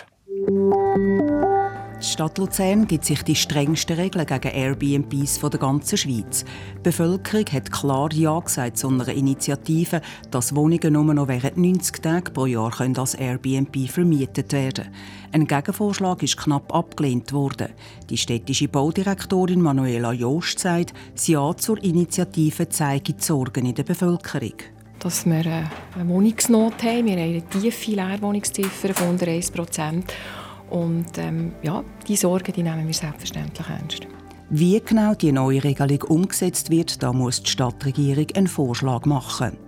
Die 2.01 2.11
Stadt 2.11 2.37
Luzern 2.39 2.87
gibt 2.87 3.05
sich 3.05 3.23
die 3.23 3.37
strengsten 3.37 3.97
Regeln 3.97 4.27
gegen 4.27 4.55
Airbnbs 4.55 5.39
der 5.41 5.61
ganzen 5.61 5.97
Schweiz. 5.97 6.45
Die 6.77 6.83
Bevölkerung 6.83 7.47
hat 7.47 7.73
klar 7.73 8.13
Ja 8.13 8.39
gesagt 8.41 8.77
zu 8.77 8.89
einer 8.89 9.09
Initiative, 9.09 10.03
dass 10.31 10.55
Wohnungen 10.55 10.93
nur 10.93 11.15
noch 11.15 11.29
während 11.29 11.57
90 11.57 12.03
Tagen 12.03 12.35
pro 12.35 12.47
Jahr 12.47 12.73
als 12.79 13.15
Airbnb 13.15 13.89
vermietet 13.89 14.53
werden 14.53 14.93
Ein 15.35 15.49
Gegenvorschlag 15.49 16.23
ist 16.23 16.37
knapp 16.37 16.73
abgelehnt 16.73 17.33
worden. 17.33 17.71
Die 18.09 18.17
städtische 18.17 18.69
Baudirektorin 18.69 19.61
Manuela 19.61 20.13
Joost 20.13 20.61
sagt, 20.61 20.95
das 21.13 21.27
Ja 21.27 21.57
zur 21.57 21.83
Initiative 21.83 22.69
zeige 22.69 23.15
die 23.15 23.21
Sorgen 23.21 23.67
in 23.67 23.75
der 23.75 23.83
Bevölkerung 23.83 24.55
dass 25.01 25.27
wir 25.27 25.45
eine 25.45 26.09
Wohnungsnot 26.09 26.83
haben. 26.83 27.07
Wir 27.07 27.17
haben 27.17 27.23
eine 27.23 27.49
tiefe 27.49 27.91
Leerwohnungsziffer 27.91 28.95
von 28.95 29.09
unter 29.09 29.27
1 29.27 29.53
und 30.71 31.19
ähm, 31.19 31.53
ja, 31.63 31.83
die 32.07 32.17
Sorgen 32.17 32.53
die 32.53 32.63
nehmen 32.63 32.87
wir 32.87 32.95
selbstverständlich 32.95 33.69
ernst. 33.69 34.07
Wie 34.51 34.81
genau 34.81 35.15
die 35.15 35.33
neue 35.33 35.63
Regelung 35.63 36.03
umgesetzt 36.03 36.71
wird, 36.71 37.03
da 37.03 37.13
muss 37.13 37.43
die 37.43 37.51
Stadtregierung 37.51 38.29
einen 38.35 38.47
Vorschlag 38.47 39.05
machen. 39.05 39.59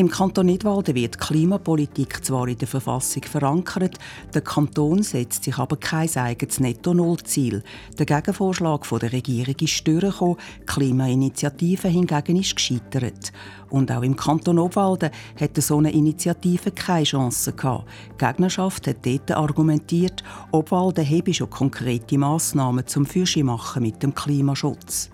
Im 0.00 0.08
Kanton 0.08 0.46
Nidwalden 0.46 0.94
wird 0.94 1.20
Klimapolitik 1.20 2.24
zwar 2.24 2.48
in 2.48 2.56
der 2.56 2.66
Verfassung 2.66 3.22
verankert, 3.22 3.98
der 4.32 4.40
Kanton 4.40 5.02
setzt 5.02 5.44
sich 5.44 5.58
aber 5.58 5.76
kein 5.76 6.08
eigenes 6.16 6.58
Netto-Null-Ziel. 6.58 7.62
Der 7.98 8.06
Gegenvorschlag 8.06 8.88
der 8.98 9.12
Regierung 9.12 9.56
ist 9.60 9.86
durchgekommen, 9.86 10.38
Klimainitiative 10.64 11.88
hingegen 11.88 12.36
ist 12.36 12.56
gescheitert. 12.56 13.30
Und 13.68 13.92
auch 13.92 14.00
im 14.00 14.16
Kanton 14.16 14.58
Obwalden 14.58 15.10
hatte 15.38 15.60
so 15.60 15.76
eine 15.76 15.92
Initiative 15.92 16.70
keine 16.70 17.04
Chance 17.04 17.52
gehabt. 17.52 17.84
Die 18.14 18.24
Gegnerschaft 18.24 18.86
hat 18.86 19.04
dort 19.04 19.30
argumentiert, 19.32 20.24
Obwalden 20.50 21.06
habe 21.06 21.34
schon 21.34 21.50
konkrete 21.50 22.16
Massnahmen 22.16 22.86
zum 22.86 23.04
Fürschimachen 23.04 23.82
mit 23.82 24.02
dem 24.02 24.14
Klimaschutz. 24.14 25.10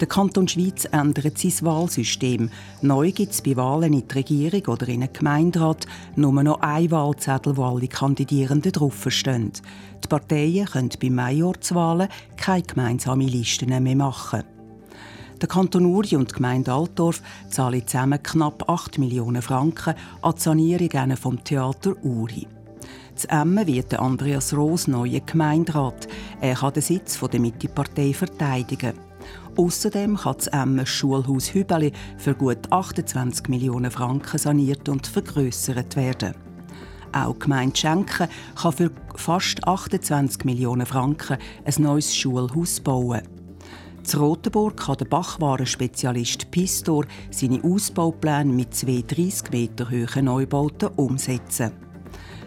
Der 0.00 0.08
Kanton 0.08 0.48
Schweiz 0.48 0.86
ändert 0.90 1.38
sein 1.38 1.54
Wahlsystem. 1.62 2.50
Neu 2.82 3.12
gibt 3.12 3.32
es 3.32 3.42
bei 3.42 3.56
Wahlen 3.56 3.92
in 3.92 4.08
die 4.08 4.14
Regierung 4.14 4.66
oder 4.66 4.88
in 4.88 5.02
einen 5.04 5.12
Gemeinderat 5.12 5.86
nur 6.16 6.42
noch 6.42 6.60
ein 6.60 6.90
Wahlzettel, 6.90 7.56
wo 7.56 7.64
alle 7.64 7.86
Kandidierenden 7.86 8.72
draufstehen. 8.72 9.52
Die 10.02 10.08
Parteien 10.08 10.66
können 10.66 10.90
bei 11.00 11.10
Majorzwahlen 11.10 12.08
keine 12.36 12.62
gemeinsamen 12.64 13.28
Listen 13.28 13.82
mehr 13.82 13.96
machen. 13.96 14.42
Der 15.40 15.48
Kanton 15.48 15.86
Uri 15.86 16.16
und 16.16 16.30
die 16.30 16.34
Gemeinde 16.34 16.72
Altdorf 16.72 17.22
zahlen 17.50 17.86
zusammen 17.86 18.22
knapp 18.22 18.68
8 18.68 18.98
Millionen 18.98 19.42
Franken 19.42 19.94
an 20.22 20.34
die 20.34 20.40
Sanierung 20.40 21.16
vom 21.16 21.44
Theater 21.44 21.94
Uri. 22.02 22.48
Zu 23.14 23.28
Emmen 23.28 23.66
wird 23.66 23.94
Andreas 23.94 24.52
Roos 24.54 24.88
neuer 24.88 25.20
Gemeinderat. 25.20 26.08
Er 26.40 26.56
kann 26.56 26.72
den 26.72 26.82
Sitz 26.82 27.20
der 27.20 27.40
Mittepartei 27.40 28.12
verteidigen. 28.12 28.94
Außerdem 29.56 30.16
kann 30.16 30.34
das 30.36 30.48
Emmer 30.48 30.84
Schulhaus 30.84 31.54
Hübeli 31.54 31.92
für 32.16 32.34
gut 32.34 32.70
28 32.70 33.48
Millionen 33.48 33.90
Franken 33.90 34.38
saniert 34.38 34.88
und 34.88 35.06
vergrößert 35.06 35.94
werden. 35.94 36.34
Auch 37.12 37.38
Gemeinde 37.38 37.76
Schenken 37.76 38.28
kann 38.56 38.72
für 38.72 38.90
fast 39.14 39.64
28 39.66 40.44
Millionen 40.44 40.86
Franken 40.86 41.38
ein 41.64 41.82
neues 41.82 42.16
Schulhaus 42.16 42.80
bauen. 42.80 43.22
Zu 44.02 44.18
Rotenburg 44.18 44.76
kann 44.76 44.96
der 44.96 45.04
Bachwarenspezialist 45.04 46.50
Pistor 46.50 47.06
seine 47.30 47.62
Ausbaupläne 47.62 48.52
mit 48.52 48.74
zwei 48.74 49.04
30 49.06 49.50
Meter 49.52 49.88
hohen 49.88 50.24
Neubauten 50.24 50.88
umsetzen. 50.96 51.83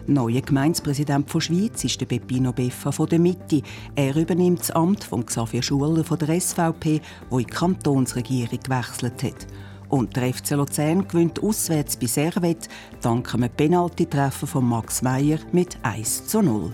Neuer 0.08 0.40
Gemeindepräsident 0.40 1.32
der 1.34 1.40
Schweiz 1.40 1.84
ist 1.84 2.00
der 2.00 2.06
Peppino 2.06 2.50
Beffa 2.50 2.90
von 2.90 3.10
der 3.10 3.18
Mitte. 3.18 3.60
Er 3.94 4.16
übernimmt 4.16 4.60
das 4.60 4.70
Amt 4.70 5.04
von 5.04 5.26
Xavier 5.26 5.62
Schuller 5.62 6.02
von 6.02 6.18
der 6.18 6.40
SVP, 6.40 7.02
wo 7.28 7.38
in 7.38 7.46
die 7.46 7.52
Kantonsregierung 7.52 8.58
gewechselt 8.58 9.22
hat. 9.22 9.46
Und 9.90 10.16
der 10.16 10.32
FC 10.32 10.52
Luzern 10.52 11.06
gewinnt 11.06 11.42
auswärts 11.42 11.98
bei 11.98 12.06
Servet 12.06 12.70
dank 13.02 13.34
einem 13.34 13.50
Penalty-Treffer 13.50 14.46
von 14.46 14.66
Max 14.66 15.02
Meyer 15.02 15.40
mit 15.52 15.76
1 15.82 16.26
zu 16.26 16.40
0. 16.40 16.72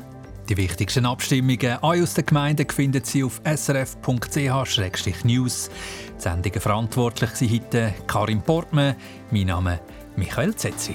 Die 0.48 0.56
wichtigsten 0.56 1.04
Abstimmungen 1.04 1.78
aus 1.82 2.14
den 2.14 2.26
Gemeinden 2.26 2.70
finden 2.70 3.02
Sie 3.02 3.24
auf 3.24 3.40
srf.ch-news. 3.44 4.10
Die 6.16 6.22
Sendungen 6.22 6.60
verantwortlich 6.60 7.30
sind 7.30 7.50
heute 7.52 7.94
Karin 8.06 8.42
Portmann, 8.42 8.94
mein 9.32 9.46
Name 9.46 9.80
Michael 10.14 10.54
Zetzi. 10.54 10.94